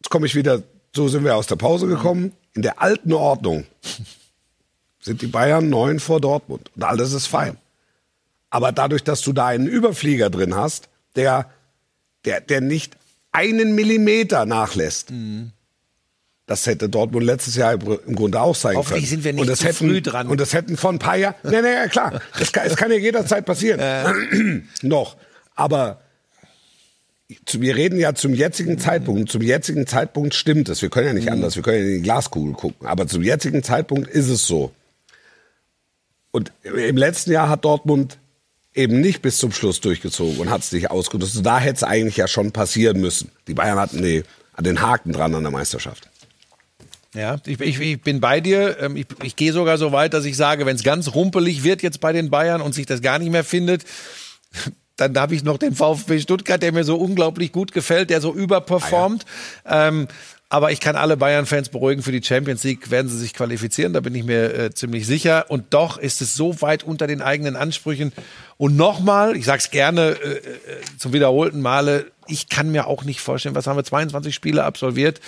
[0.01, 0.63] jetzt komme ich wieder,
[0.95, 3.67] so sind wir aus der Pause gekommen, in der alten Ordnung
[5.01, 6.71] sind die Bayern neun vor Dortmund.
[6.77, 7.57] Und all das ist fein.
[8.53, 11.51] Aber dadurch, dass du da einen Überflieger drin hast, der,
[12.27, 12.99] der, der nicht
[13.33, 15.11] einen Millimeter nachlässt,
[16.45, 19.23] das hätte Dortmund letztes Jahr im Grunde auch sein Hoffentlich können.
[19.23, 20.29] sind wir nicht und das zu hätten, früh dran.
[20.29, 21.35] Und das hätten vor ein paar Jahren.
[21.45, 22.21] Nee, nee, klar.
[22.39, 24.69] Das kann, es kann ja jederzeit passieren.
[24.83, 25.17] Noch.
[25.55, 26.03] Aber
[27.53, 29.33] wir reden ja zum jetzigen Zeitpunkt.
[29.33, 30.83] Zum jetzigen Zeitpunkt stimmt es.
[30.83, 31.57] Wir können ja nicht anders.
[31.57, 32.87] Wir können ja in die Glaskugel gucken.
[32.87, 34.73] Aber zum jetzigen Zeitpunkt ist es so.
[36.33, 38.19] Und im letzten Jahr hat Dortmund
[38.75, 41.45] eben nicht bis zum Schluss durchgezogen und hat es nicht ausgenutzt.
[41.45, 43.31] Da hätte es eigentlich ja schon passieren müssen.
[43.47, 44.23] Die Bayern hatten die,
[44.59, 46.09] den Haken dran an der Meisterschaft.
[47.15, 48.79] Ja, ich, ich, ich bin bei dir.
[48.81, 51.83] Ähm, Ich, ich gehe sogar so weit, dass ich sage, wenn es ganz rumpelig wird
[51.83, 53.85] jetzt bei den Bayern und sich das gar nicht mehr findet,
[54.97, 58.33] dann habe ich noch den VfB Stuttgart, der mir so unglaublich gut gefällt, der so
[58.33, 59.27] überperformt.
[59.67, 60.09] Ähm,
[60.53, 64.01] aber ich kann alle Bayern-Fans beruhigen, für die Champions League werden sie sich qualifizieren, da
[64.01, 65.47] bin ich mir äh, ziemlich sicher.
[65.49, 68.13] Und doch ist es so weit unter den eigenen Ansprüchen.
[68.59, 70.41] Und nochmal, ich sage es gerne äh, äh,
[70.99, 75.23] zum wiederholten Male, ich kann mir auch nicht vorstellen, was haben wir, 22 Spiele absolviert,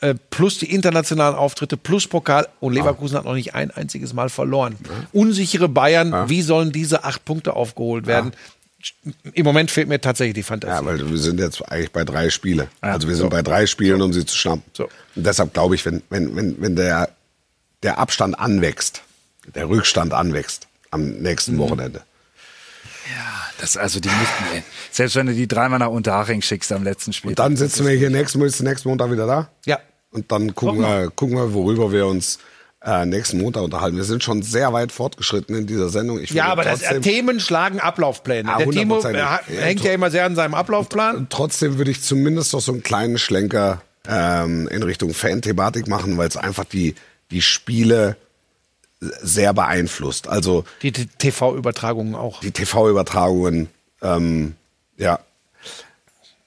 [0.00, 2.48] äh, plus die internationalen Auftritte, plus Pokal.
[2.60, 4.76] Und Leverkusen hat noch nicht ein einziges Mal verloren.
[5.12, 8.32] Unsichere Bayern, wie sollen diese acht Punkte aufgeholt werden?
[9.34, 10.72] Im Moment fehlt mir tatsächlich die Fantasie.
[10.72, 12.68] Ja, weil wir sind jetzt eigentlich bei drei Spiele.
[12.80, 14.62] also wir sind bei drei Spielen, um sie zu schnappen.
[14.72, 14.84] So.
[15.16, 17.10] Und deshalb glaube ich, wenn, wenn, wenn, wenn der,
[17.82, 19.02] der Abstand anwächst,
[19.54, 22.02] der Rückstand anwächst am nächsten Wochenende.
[23.60, 24.62] Das, also die müssten, ey.
[24.90, 27.30] selbst wenn du die dreimal nach Unterhaching schickst am letzten Spiel.
[27.30, 29.50] Und dann sitzen wir hier nächsten, nächsten Montag wieder da.
[29.66, 29.78] Ja.
[30.12, 32.38] Und dann gucken wir, gucken wir, worüber wir uns
[32.84, 33.96] äh, nächsten Montag unterhalten.
[33.96, 36.18] Wir sind schon sehr weit fortgeschritten in dieser Sendung.
[36.18, 38.48] Ich Ja, aber das, äh, trotzdem, Themen schlagen Ablaufpläne.
[38.48, 41.26] Ja, Der Timo äh, hängt ja immer sehr an seinem Ablaufplan.
[41.28, 46.28] trotzdem würde ich zumindest noch so einen kleinen Schlenker ähm, in Richtung Fan-Thematik machen, weil
[46.28, 46.94] es einfach die,
[47.30, 48.16] die Spiele
[49.00, 50.28] sehr beeinflusst.
[50.28, 52.40] Also Die TV-Übertragungen auch.
[52.40, 53.68] die TV-Übertragungen,
[54.02, 54.54] ähm,
[54.96, 55.20] ja.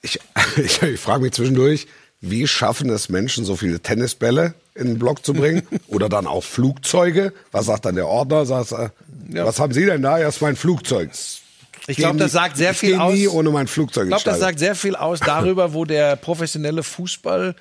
[0.02, 0.20] Ich,
[0.58, 1.88] ich, ich frage mich zwischendurch,
[2.22, 5.63] wie schaffen es Menschen, so viele Tennisbälle in den Block zu bringen?
[5.88, 7.34] Oder dann auch Flugzeuge?
[7.51, 8.45] Was sagt dann der Ordner?
[8.45, 8.91] Sagt, er,
[9.32, 10.19] Was haben Sie denn da?
[10.19, 11.11] Ja, ist mein Flugzeug.
[11.88, 13.13] Ich glaube, das sagt sehr ich viel aus.
[13.13, 16.82] nie ohne mein Flugzeug Ich glaube, das sagt sehr viel aus darüber, wo der professionelle
[16.82, 17.55] Fußball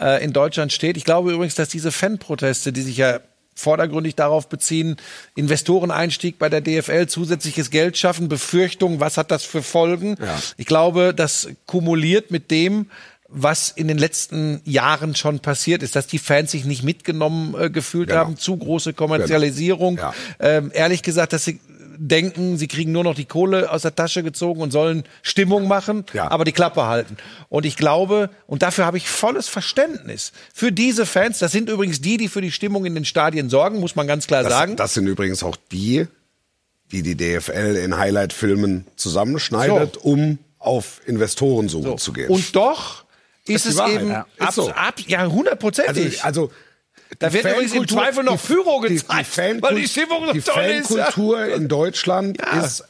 [0.00, 0.96] äh, in Deutschland steht.
[0.96, 3.20] Ich glaube übrigens, dass diese Fanproteste, die sich ja
[3.56, 4.96] vordergründig darauf beziehen,
[5.36, 10.16] Investoreneinstieg bei der DFL, zusätzliches Geld schaffen, Befürchtungen, was hat das für Folgen?
[10.20, 10.40] Ja.
[10.56, 12.90] Ich glaube, das kumuliert mit dem,
[13.28, 17.70] was in den letzten Jahren schon passiert ist, dass die Fans sich nicht mitgenommen äh,
[17.70, 18.20] gefühlt Genau.
[18.20, 19.96] haben, zu große Kommerzialisierung.
[19.98, 20.14] Ja.
[20.38, 21.58] Ähm, ehrlich gesagt, dass sie
[21.96, 26.04] denken, sie kriegen nur noch die Kohle aus der Tasche gezogen und sollen Stimmung machen,
[26.12, 26.28] Ja.
[26.30, 27.16] aber die Klappe halten.
[27.48, 31.38] Und ich glaube, und dafür habe ich volles Verständnis für diese Fans.
[31.38, 34.26] Das sind übrigens die, die für die Stimmung in den Stadien sorgen, muss man ganz
[34.26, 34.74] klar Das, sagen.
[34.76, 36.06] das sind übrigens auch die,
[36.90, 40.00] die die DFL in Highlight-Filmen zusammenschneidet, So.
[40.00, 42.28] um auf Investorensuche zu gehen.
[42.28, 43.03] Und doch
[43.52, 44.26] ist die es eben ja.
[44.38, 44.70] Ab, so.
[44.70, 46.24] ab, ja hundertprozentig.
[46.24, 46.52] also, also
[47.18, 48.46] Da die wird übrigens im Zweifel noch die-
[48.88, 51.04] die- gezeigt, die Fankult- weil die Stimmung die toll ist, ja.
[51.04, 52.60] Fankultur in Deutschland Ja.
[52.64, 52.84] ist,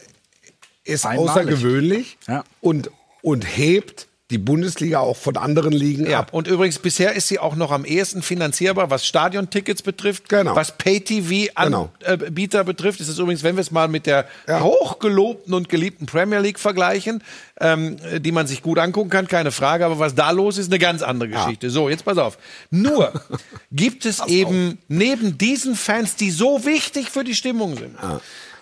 [0.84, 1.30] ist Einmalig.
[1.30, 2.44] außergewöhnlich Ja.
[2.60, 2.90] und,
[3.22, 6.32] und hebt die Bundesliga auch von anderen Ligen Ja, ab.
[6.32, 10.56] und übrigens, bisher ist sie auch noch am ehesten finanzierbar, was Stadiontickets betrifft, Genau.
[10.56, 13.00] was Pay-TV-Anbieter betrifft.
[13.00, 14.62] Ist es übrigens, wenn wir es mal mit der Ja.
[14.62, 17.22] hochgelobten und geliebten Premier League vergleichen,
[17.60, 20.78] ähm, die man sich gut angucken kann, keine Frage, aber was da los ist, eine
[20.78, 21.68] ganz andere Geschichte.
[21.68, 22.38] So, jetzt pass auf.
[22.70, 23.12] Nur
[23.72, 27.94] gibt es eben neben diesen Fans, die so wichtig für die Stimmung sind,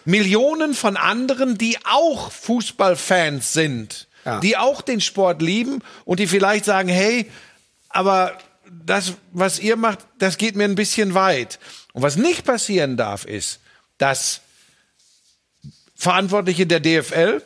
[0.05, 4.41] Millionen von anderen, die auch Fußballfans sind, Ja.
[4.41, 7.31] die auch den Sport lieben und die vielleicht sagen, hey,
[7.89, 8.39] aber
[8.85, 11.59] das, was ihr macht, das geht mir ein bisschen weit.
[11.93, 13.61] Und was nicht passieren darf, ist,
[13.99, 14.41] dass
[15.95, 17.43] Verantwortliche der DFL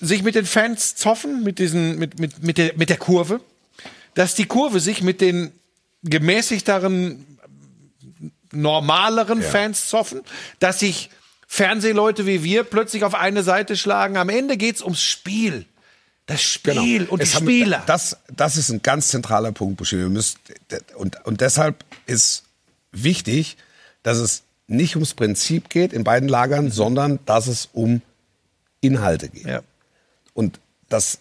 [0.00, 3.40] sich mit den Fans zoffen, mit, diesen, mit, mit, mit, der, mit der Kurve,
[4.14, 5.52] dass die Kurve sich mit den
[6.02, 7.38] gemäßigteren,
[8.52, 10.22] normaleren Fans zoffen,
[10.58, 11.10] dass sich
[11.54, 14.16] Fernsehleute wie wir plötzlich auf eine Seite schlagen.
[14.16, 15.66] Am Ende geht's ums Spiel.
[16.26, 17.30] Das Spiel und die Genau.
[17.30, 17.82] Es haben- Spieler.
[17.86, 19.96] Das, das ist ein ganz zentraler Punkt, Buschi.
[19.98, 20.36] Wir müssen,
[20.96, 22.42] und, und deshalb ist
[22.90, 23.56] wichtig,
[24.02, 28.02] dass es nicht ums Prinzip geht in beiden Lagern, sondern dass es um
[28.80, 29.46] Inhalte geht.
[29.46, 29.62] ja.
[30.32, 31.20] Und dass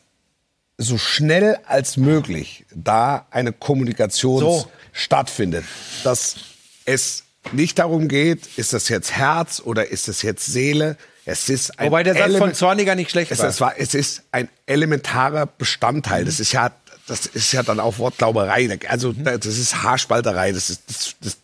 [0.79, 4.67] so schnell als möglich da eine Kommunikation So.
[4.93, 5.63] stattfindet.
[6.03, 6.37] Dass
[6.85, 10.97] es nicht darum geht, ist das jetzt Herz oder ist das jetzt Seele?
[11.25, 13.47] Es ist ein Wobei der Satz von Zorniger nicht schlecht es, war.
[13.47, 16.25] es, war, es ist ein elementarer Bestandteil.
[16.25, 16.71] Das ist ja,
[17.07, 18.79] das ist ja dann auch Wortglauberei.
[18.89, 20.51] Also das ist Haarspalterei.
[20.51, 21.37] Das, ist, das, das,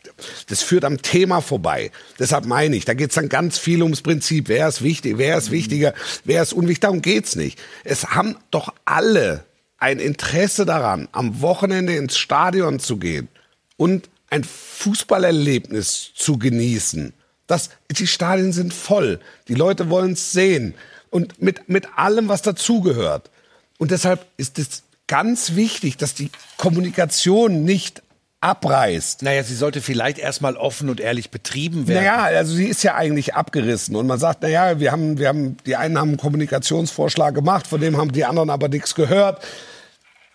[0.48, 1.92] das führt am Thema vorbei.
[2.18, 4.50] Deshalb meine ich, da geht es dann ganz viel ums Prinzip.
[4.50, 5.94] Wer ist wichtig, wer ist wichtiger,
[6.26, 6.82] wer ist unwichtig.
[6.82, 7.58] Darum geht's nicht.
[7.86, 9.46] Es haben doch alle
[9.78, 13.30] ein Interesse daran, am Wochenende ins Stadion zu gehen
[13.78, 17.14] und ein Fußballerlebnis zu genießen.
[17.48, 19.20] Das, die Stadien sind voll.
[19.48, 20.76] Die Leute wollen es sehen.
[21.10, 23.32] Und mit, mit allem, was dazugehört.
[23.80, 28.04] Und deshalb ist es ganz wichtig, dass die Kommunikation nicht
[28.42, 29.24] abreißt.
[29.24, 32.06] Naja, sie sollte vielleicht erstmal offen und ehrlich betrieben werden.
[32.06, 33.96] Naja, also sie ist ja eigentlich abgerissen.
[33.96, 37.82] Und man sagt, naja, wir haben, wir haben, die einen haben einen Kommunikationsvorschlag gemacht, von
[37.82, 39.44] dem haben die anderen aber nichts gehört.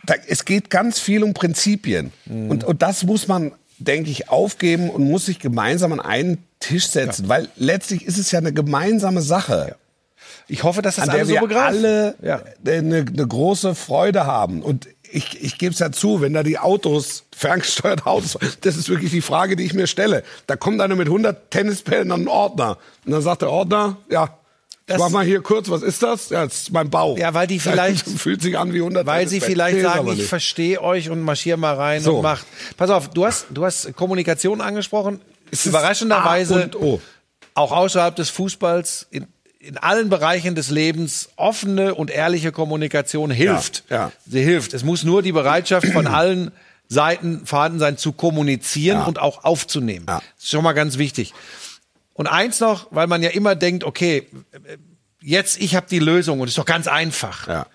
[0.04, 2.12] Da, es geht ganz viel um Prinzipien.
[2.26, 6.86] Und, und das muss man, denke ich, aufgeben und muss sich gemeinsam an einen Tisch
[6.88, 7.28] setzen.
[7.28, 9.76] Weil letztlich ist es ja eine gemeinsame Sache.
[10.48, 12.42] Ich hoffe, dass das an alle der so wir alle Ja.
[12.66, 14.62] eine, eine große Freude haben.
[14.62, 18.88] Und ich, ich gebe es ja zu, wenn da die Autos, ferngesteuerte Autos, das ist
[18.88, 20.22] wirklich die Frage, die ich mir stelle.
[20.46, 22.78] Da kommt einer mit 100 Tennisbällen an einen Ordner.
[23.04, 24.38] Und dann sagt der Ordner, ja,
[24.86, 26.28] Das- ich mach mal hier kurz, was ist das?
[26.28, 27.16] Ja, das ist mein Bau.
[27.16, 30.26] Ja, weil die vielleicht- fühlt sich an wie 100 Weil sie vielleicht Nee, sagen, ich
[30.26, 32.16] verstehe euch und marschier mal rein So.
[32.16, 32.44] und macht.
[32.76, 35.20] Pass auf, du hast, du hast Kommunikation angesprochen.
[35.50, 36.70] ist Überraschenderweise
[37.54, 39.26] auch außerhalb des Fußballs in,
[39.60, 43.84] in allen Bereichen des Lebens offene und ehrliche Kommunikation hilft.
[43.88, 44.12] Ja, ja.
[44.28, 44.74] Sie hilft.
[44.74, 46.50] Es muss nur die Bereitschaft von allen
[46.88, 49.04] Seiten vorhanden sein, zu kommunizieren Ja.
[49.04, 50.04] und auch aufzunehmen.
[50.06, 50.16] Ja.
[50.36, 51.32] Das ist schon mal ganz wichtig.
[52.14, 54.26] Und eins noch, weil man ja immer denkt, okay,
[55.20, 57.46] jetzt ich habe die Lösung und ist doch ganz einfach.
[57.48, 57.66] Ja.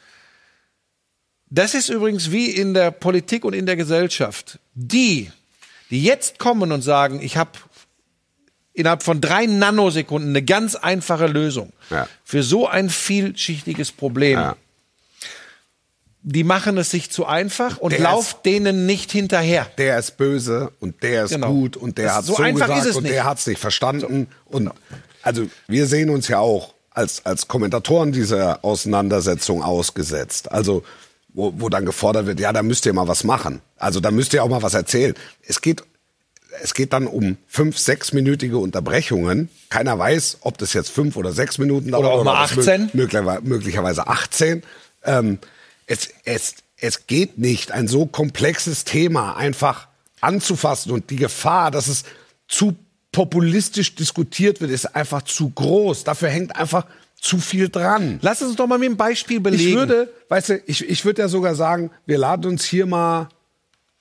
[1.50, 4.60] Das ist übrigens wie in der Politik und in der Gesellschaft.
[4.74, 5.32] Die,
[5.90, 7.52] die jetzt kommen und sagen, ich habe
[8.74, 12.08] innerhalb von drei Nanosekunden eine ganz einfache Lösung Ja.
[12.24, 14.56] für so ein vielschichtiges Problem, Ja.
[16.22, 19.68] Die machen es sich zu einfach und Der lauft denen nicht hinterher.
[19.78, 21.52] der ist böse und der ist Genau.
[21.54, 23.16] gut und der hat so so, einfach gesagt ist es und nicht.
[23.16, 24.28] der hat es nicht verstanden.
[24.46, 24.72] Und
[25.24, 30.52] also wir sehen uns ja auch als, als Kommentatoren dieser Auseinandersetzung ausgesetzt.
[30.52, 30.84] Also
[31.34, 33.62] wo, wo dann gefordert wird, ja, da müsst ihr mal was machen.
[33.78, 35.14] Also da müsst ihr auch mal was erzählen.
[35.48, 35.84] Es geht,
[36.62, 39.48] es geht dann um fünf, sechsminütige Unterbrechungen.
[39.70, 42.04] Keiner weiß, ob das jetzt fünf oder sechs Minuten dauert.
[42.06, 42.90] Oder auch mal ob es 18.
[42.94, 44.64] Möglicherweise, möglicherweise 18.
[45.06, 45.38] Ähm,
[45.90, 49.88] es, es, es geht nicht, ein so komplexes Thema einfach
[50.22, 52.04] anzufassen und die Gefahr, dass es
[52.48, 52.76] zu
[53.12, 56.04] populistisch diskutiert wird, ist einfach zu groß.
[56.04, 56.86] Dafür hängt einfach
[57.20, 58.20] zu viel dran.
[58.22, 59.70] Lass uns doch mal mit einem Beispiel belegen.
[59.70, 63.30] Ich würde, weißt du, ich, ich würde ja sogar sagen, wir laden uns hier mal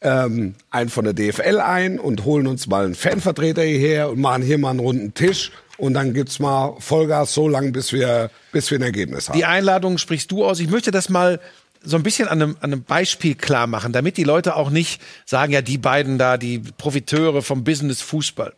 [0.03, 4.43] ähm, einen von der DFL ein und holen uns mal einen Fanvertreter hierher und machen
[4.43, 8.71] hier mal einen runden Tisch und dann gibt's mal Vollgas so lang, bis wir, bis
[8.71, 9.39] wir ein Ergebnis haben.
[9.39, 10.61] Die Einladung sprichst du aus.
[10.61, 11.41] Ich möchte das mal
[11.83, 15.01] so ein bisschen an einem, an einem Beispiel klar machen, damit die Leute auch nicht
[15.25, 18.55] sagen, ja, die beiden da, die Profiteure vom Business Fußball.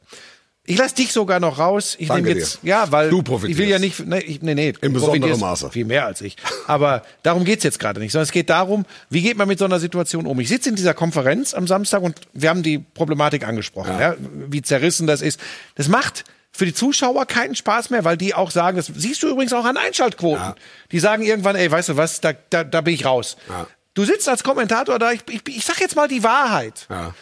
[0.64, 1.96] Ich lass dich sogar noch raus.
[1.98, 2.68] Ich nehme jetzt, dir.
[2.68, 3.58] ja, weil Du profitierst.
[3.58, 5.70] ich will ja nicht, nee, ich, nee, nee Im besonderen Maße.
[5.70, 6.36] Viel mehr als ich.
[6.66, 9.64] Aber darum geht's jetzt gerade nicht, sondern es geht darum, wie geht man mit so
[9.64, 10.38] einer Situation um?
[10.38, 14.14] Ich sitze in dieser Konferenz am Samstag und wir haben die Problematik angesprochen, ja.
[14.48, 15.40] wie zerrissen das ist.
[15.74, 16.24] Das macht
[16.60, 19.64] für die Zuschauer keinen Spaß mehr, weil die auch sagen, das siehst du übrigens auch
[19.64, 20.44] an Einschaltquoten.
[20.44, 20.54] Ja.
[20.92, 23.38] Die sagen irgendwann, ey, weißt du was, da, da, da bin ich raus.
[23.48, 23.66] Ja.
[23.94, 26.86] Du sitzt als Kommentator da, ich, ich, ich sag jetzt mal die Wahrheit.
[26.90, 27.14] Ja.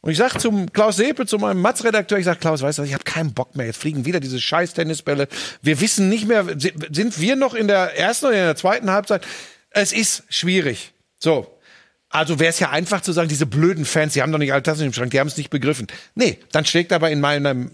[0.00, 2.88] Und ich sag zum Klaus Sepe, zu meinem Matz-Redakteur, ich sag, Klaus, weißt du, was,
[2.88, 3.66] ich habe keinen Bock mehr.
[3.66, 5.26] Jetzt fliegen wieder diese scheiß Tennisbälle.
[5.60, 8.92] Wir wissen nicht mehr, si- sind wir noch in der ersten oder in der zweiten
[8.92, 9.26] Halbzeit?
[9.70, 10.92] Es ist schwierig.
[11.18, 11.50] So.
[12.10, 14.62] Also wäre es ja einfach zu sagen, diese blöden Fans, die haben doch nicht alle
[14.62, 15.88] Tassen im Schrank, die haben es nicht begriffen.
[16.14, 17.72] Nee, dann schlägt aber in meinem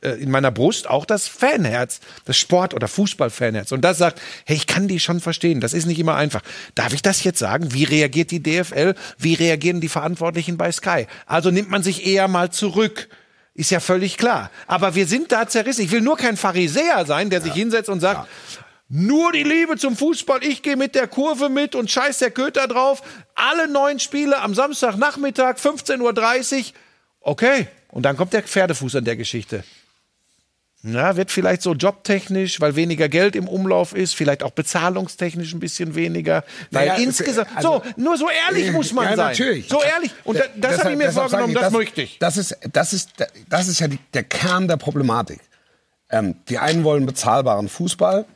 [0.00, 3.72] in meiner Brust auch das Fanherz, das Sport- oder Fußball-Fanherz.
[3.72, 5.60] Und das sagt, hey, ich kann die schon verstehen.
[5.60, 6.42] Das ist nicht immer einfach.
[6.74, 7.72] Darf ich das jetzt sagen?
[7.72, 8.94] Wie reagiert die DFL?
[9.18, 11.06] Wie reagieren die Verantwortlichen bei Sky?
[11.26, 13.08] Also nimmt man sich eher mal zurück.
[13.54, 14.50] Ist ja völlig klar.
[14.66, 15.84] Aber wir sind da zerrissen.
[15.84, 18.28] Ich will nur kein Pharisäer sein, der sich hinsetzt und sagt,
[18.88, 22.68] nur die Liebe zum Fußball, ich gehe mit der Kurve mit und scheiß der Köter
[22.68, 23.02] drauf.
[23.34, 26.72] Alle neun Spiele am Samstagnachmittag, 15.30 Uhr.
[27.20, 27.68] Okay.
[27.94, 29.62] Und dann kommt der Pferdefuß an der Geschichte.
[30.82, 35.60] Ja, wird vielleicht so jobtechnisch, weil weniger Geld im Umlauf ist, vielleicht auch bezahlungstechnisch ein
[35.60, 36.42] bisschen weniger.
[36.72, 39.26] Weil Naja, insgesamt, also- so, nur so ehrlich muss man ja, sein.
[39.28, 39.68] natürlich.
[39.68, 40.10] So ehrlich.
[40.24, 42.18] Und da, das Deshalb- habe ich mir vorgenommen, sage das, ich, möchte ich.
[42.18, 43.10] Das ist, das ist,
[43.48, 45.38] das ist ja die, der Kern der Problematik.
[46.10, 48.26] Ähm, die einen wollen bezahlbaren Fußball.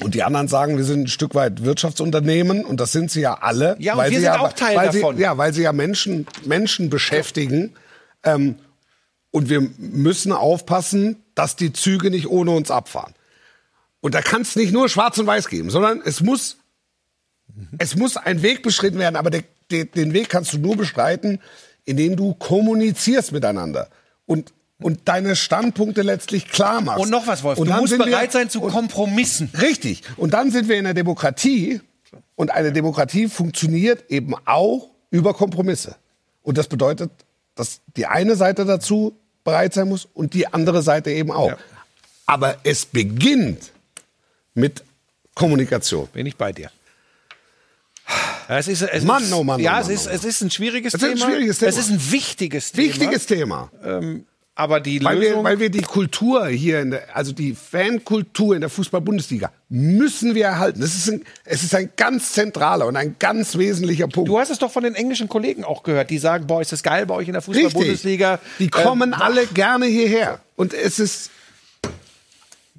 [0.00, 3.34] Und die anderen sagen, wir sind ein Stück weit Wirtschaftsunternehmen und das sind sie ja
[3.42, 3.76] alle.
[3.78, 5.16] Ja, und weil wir sie sind ja, auch Teil davon.
[5.16, 7.74] Sie, ja, weil sie ja Menschen, Menschen beschäftigen.
[8.24, 8.56] Ähm,
[9.30, 13.14] und wir müssen aufpassen, dass die Züge nicht ohne uns abfahren.
[14.00, 16.56] Und da kann es nicht nur Schwarz und Weiß geben, sondern es muss,
[17.78, 19.16] es muss ein Weg beschritten werden.
[19.16, 21.40] Aber der, der, den Weg kannst du nur bestreiten,
[21.84, 23.88] indem du kommunizierst miteinander
[24.26, 24.52] und
[24.82, 27.02] und deine Standpunkte letztlich klar machst.
[27.02, 27.58] Und noch was, Wolf.
[27.58, 29.50] Und du musst bereit sein zu Kompromissen.
[29.60, 30.02] Richtig.
[30.16, 31.80] Und dann sind wir in der Demokratie.
[32.34, 35.96] Und eine Demokratie funktioniert eben auch über Kompromisse.
[36.42, 37.10] Und das bedeutet,
[37.60, 41.50] dass die eine Seite dazu bereit sein muss und die andere Seite eben auch.
[41.50, 41.58] Ja.
[42.24, 43.70] Aber es beginnt
[44.54, 44.82] mit
[45.34, 46.08] Kommunikation.
[46.08, 46.70] Bin ich bei dir.
[48.48, 50.16] Ja, es ist, es Mann, ist, oh Mann, oh ja, Mann, es, ist, oh Mann.
[50.16, 51.26] es ist ein schwieriges Es ist ein Thema.
[51.30, 51.68] schwieriges Thema.
[51.68, 52.88] Es ist ein wichtiges Thema.
[52.88, 53.70] Wichtiges Thema.
[54.60, 58.54] Aber die Weil wir, Lösung, weil wir die Kultur hier, in der, also die Fankultur
[58.54, 60.82] in der Fußball-Bundesliga, müssen wir erhalten.
[60.82, 64.28] Das ist ein, es ist ein ganz zentraler und ein ganz wesentlicher Punkt.
[64.28, 66.82] Du hast es doch von den englischen Kollegen auch gehört, die sagen, boah, ist das
[66.82, 68.38] geil bei euch in der Fußball-Bundesliga.
[68.58, 70.40] Die kommen Ähm, alle gerne hierher.
[70.56, 71.30] Und es ist,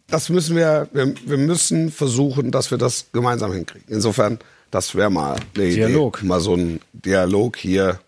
[0.08, 3.88] das müssen wir, wir, wir müssen versuchen, dass wir das gemeinsam hinkriegen.
[3.88, 4.38] Insofern,
[4.70, 6.20] das wäre mal eine Dialog.
[6.20, 6.28] Idee.
[6.28, 8.00] Mal so ein Dialog hier,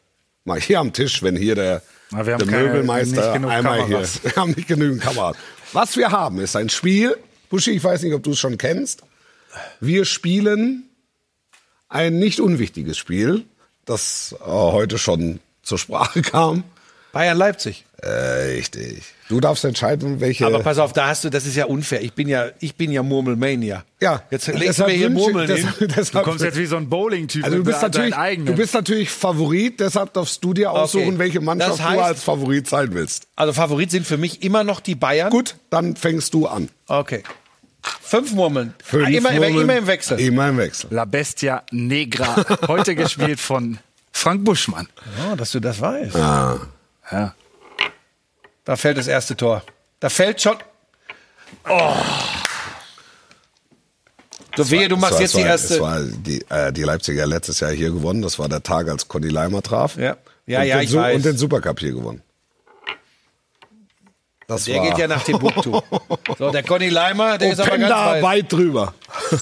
[0.45, 1.81] mal hier am Tisch, wenn hier der,
[2.13, 4.19] Na, wir haben der keine- Möbelmeister nicht einmal Kameras.
[4.21, 5.35] hier, wir haben nicht genügend Kameras.
[5.73, 7.15] Was wir haben, ist ein Spiel.
[7.49, 9.01] Buschi, ich weiß nicht, ob du es schon kennst.
[9.79, 10.83] Wir spielen
[11.89, 13.43] ein nicht unwichtiges Spiel,
[13.85, 16.63] das äh, heute schon zur Sprache kam.
[17.13, 17.85] Bayern Leipzig.
[18.01, 18.09] Äh,
[18.55, 19.03] richtig.
[19.29, 20.45] Du darfst entscheiden, welche.
[20.45, 22.01] Aber pass auf, da hast du, das ist ja unfair.
[22.01, 23.85] Ich bin ja, ich bin ja Murmelmania.
[24.01, 25.55] ja, Jetzt legst du mir hier Murmeln hin.
[25.77, 27.45] deshalb, deshalb, Du kommst jetzt wie so ein Bowling-Typ.
[27.45, 28.47] also du bist, deinen natürlich, eigenen.
[28.47, 31.19] du bist natürlich Favorit, deshalb darfst du dir aussuchen, Okay.
[31.19, 33.27] welche Mannschaft Das heißt- du als Favorit sein willst.
[33.37, 35.29] Also Favorit sind für mich immer noch die Bayern.
[35.29, 36.67] Gut, dann fängst du an.
[36.87, 37.23] Okay.
[38.01, 38.73] Fünf Murmeln.
[38.83, 40.19] Fünf immer, Murmeln, immer im Wechsel.
[40.19, 40.87] Immer im Wechsel.
[40.91, 42.43] La Bestia Negra.
[42.67, 43.77] Heute gespielt von
[44.11, 44.87] Frank Buschmann.
[45.31, 46.15] Oh, dass du das weißt.
[47.11, 47.35] Ja.
[48.65, 49.63] Da fällt das erste Tor.
[49.99, 50.57] Da fällt schon.
[51.69, 51.93] Oh.
[54.55, 55.73] So wehe, du machst war- jetzt die war, erste.
[55.75, 58.21] Es war die, äh, die Leipziger letztes Jahr hier gewonnen.
[58.21, 59.97] Das war der Tag, als Conny Leimer traf.
[59.97, 60.17] Ja.
[60.45, 61.15] Ja, und ja, den ich weiß.
[61.15, 62.21] Und den Supercup hier gewonnen.
[64.47, 65.81] Das Der war geht ja nach Timbuktu.
[66.37, 68.23] So, der Conny Leimer, der ist aber ganz Openda weit.
[68.23, 68.93] weit drüber.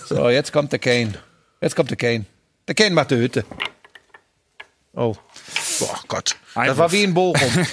[0.05, 1.13] So, jetzt kommt der Kane.
[1.59, 2.25] Jetzt kommt der Kane.
[2.67, 3.43] Der Kane macht die Hütte.
[4.93, 5.15] Oh.
[5.81, 6.35] Boah, Gott.
[6.53, 6.77] Das Einwurf.
[6.77, 7.67] war wie in Bochum.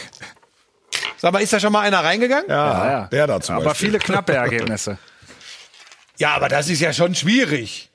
[1.19, 2.49] Sag mal, ist da schon mal einer reingegangen?
[2.49, 3.07] Ja, ja.
[3.09, 3.89] Der da zum Aber Beispiel.
[3.89, 4.99] viele knappe Ergebnisse.
[6.21, 7.91] Ja, aber das ist ja schon schwierig.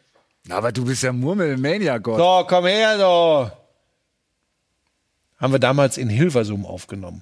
[0.50, 2.18] Aber du bist ja Murmelmania-Gott.
[2.18, 3.52] So, komm her, so.
[5.42, 7.22] Haben wir damals in Hilversum aufgenommen.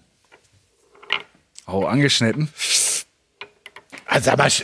[1.65, 2.53] Oh, angeschnitten.
[4.05, 4.47] Also, sag mal.
[4.47, 4.63] sch-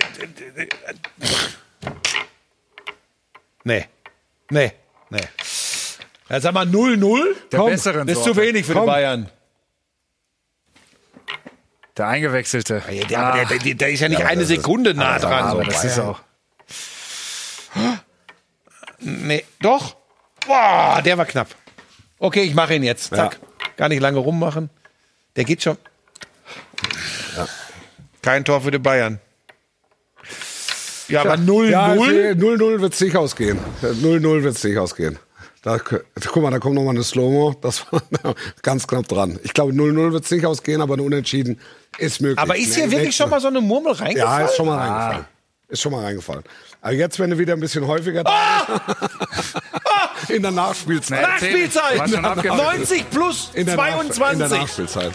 [3.63, 3.87] Nee.
[4.51, 4.71] Nee.
[5.09, 5.21] Nee.
[6.29, 7.35] Ja, sag mal 0-0.
[7.51, 8.87] Der Komm, besseren ist zu wenig für die Komm.
[8.87, 9.29] Bayern.
[11.95, 12.83] Der Eingewechselte.
[12.91, 15.45] Ja, der, aber der, der, der ist ja nicht eine Sekunde nah dran.
[15.45, 15.71] Aber so.
[15.71, 16.19] das ist auch.
[18.99, 19.95] Nee, doch.
[20.45, 21.47] Boah, der war knapp.
[22.19, 23.09] Okay, ich mache ihn jetzt.
[23.15, 23.39] Zack.
[23.77, 24.69] Gar nicht lange rummachen.
[25.35, 25.77] Der geht schon.
[28.21, 29.19] Kein Tor für die Bayern.
[31.07, 31.69] Ja, aber 0-0.
[31.69, 33.59] Ja, 0-0 wird es nicht ausgehen.
[33.81, 35.17] 0-0 wird es nicht ausgehen.
[35.63, 37.55] Da, guck mal, da kommt nochmal eine Slow-Mo.
[37.61, 38.01] Das war
[38.61, 39.39] ganz knapp dran.
[39.43, 41.59] Ich glaube, 0-0 wird es nicht ausgehen, aber ein Unentschieden
[41.97, 42.37] ist möglich.
[42.39, 44.39] aber ist hier Nee, wirklich nächste- schon mal so eine Murmel reingefallen?
[44.41, 45.25] Ja, ist schon mal reingefallen.
[45.69, 46.43] Ist schon mal reingefallen.
[46.81, 48.35] Aber jetzt, wenn du wieder ein bisschen häufiger bist,
[50.29, 51.21] in der Nachspielzeit.
[51.21, 51.99] Nachspielzeit!
[51.99, 52.63] War schon abgefällt.
[52.63, 54.59] 90 plus In der, Nach- in der 22.
[54.61, 55.11] Nachspielzeit.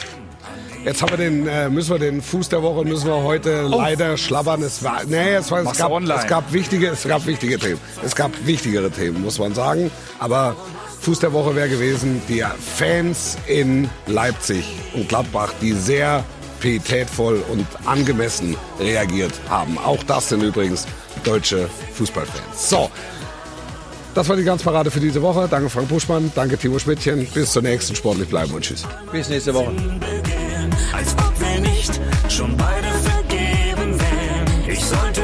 [0.84, 4.16] Jetzt haben wir den, äh, müssen wir den Fuß der Woche müssen wir heute leider
[4.16, 4.62] schlabbern.
[4.62, 6.18] Es war, nee, es, war, es, gab, online.
[6.20, 7.80] es gab wichtige, es gab wichtige Themen.
[8.04, 9.90] Es gab wichtigere Themen, muss man sagen.
[10.18, 10.56] Aber
[11.00, 12.44] Fuß der Woche wäre gewesen, die
[12.76, 14.64] Fans in Leipzig
[14.94, 16.24] und Gladbach, die sehr
[16.60, 19.78] pietätvoll und angemessen reagiert haben.
[19.78, 20.86] Auch das sind übrigens
[21.22, 22.70] deutsche Fußballfans.
[22.70, 22.90] So,
[24.14, 25.46] das war die Ganzparade für diese Woche.
[25.48, 27.26] Danke Frank Buschmann, danke Timo Schmidtchen.
[27.32, 28.84] Bis zur nächsten Sportlich bleiben und tschüss.
[29.12, 29.72] Bis nächste Woche
[30.92, 34.68] als ob wir nicht schon beide vergeben wären.
[34.68, 35.21] Ich sollte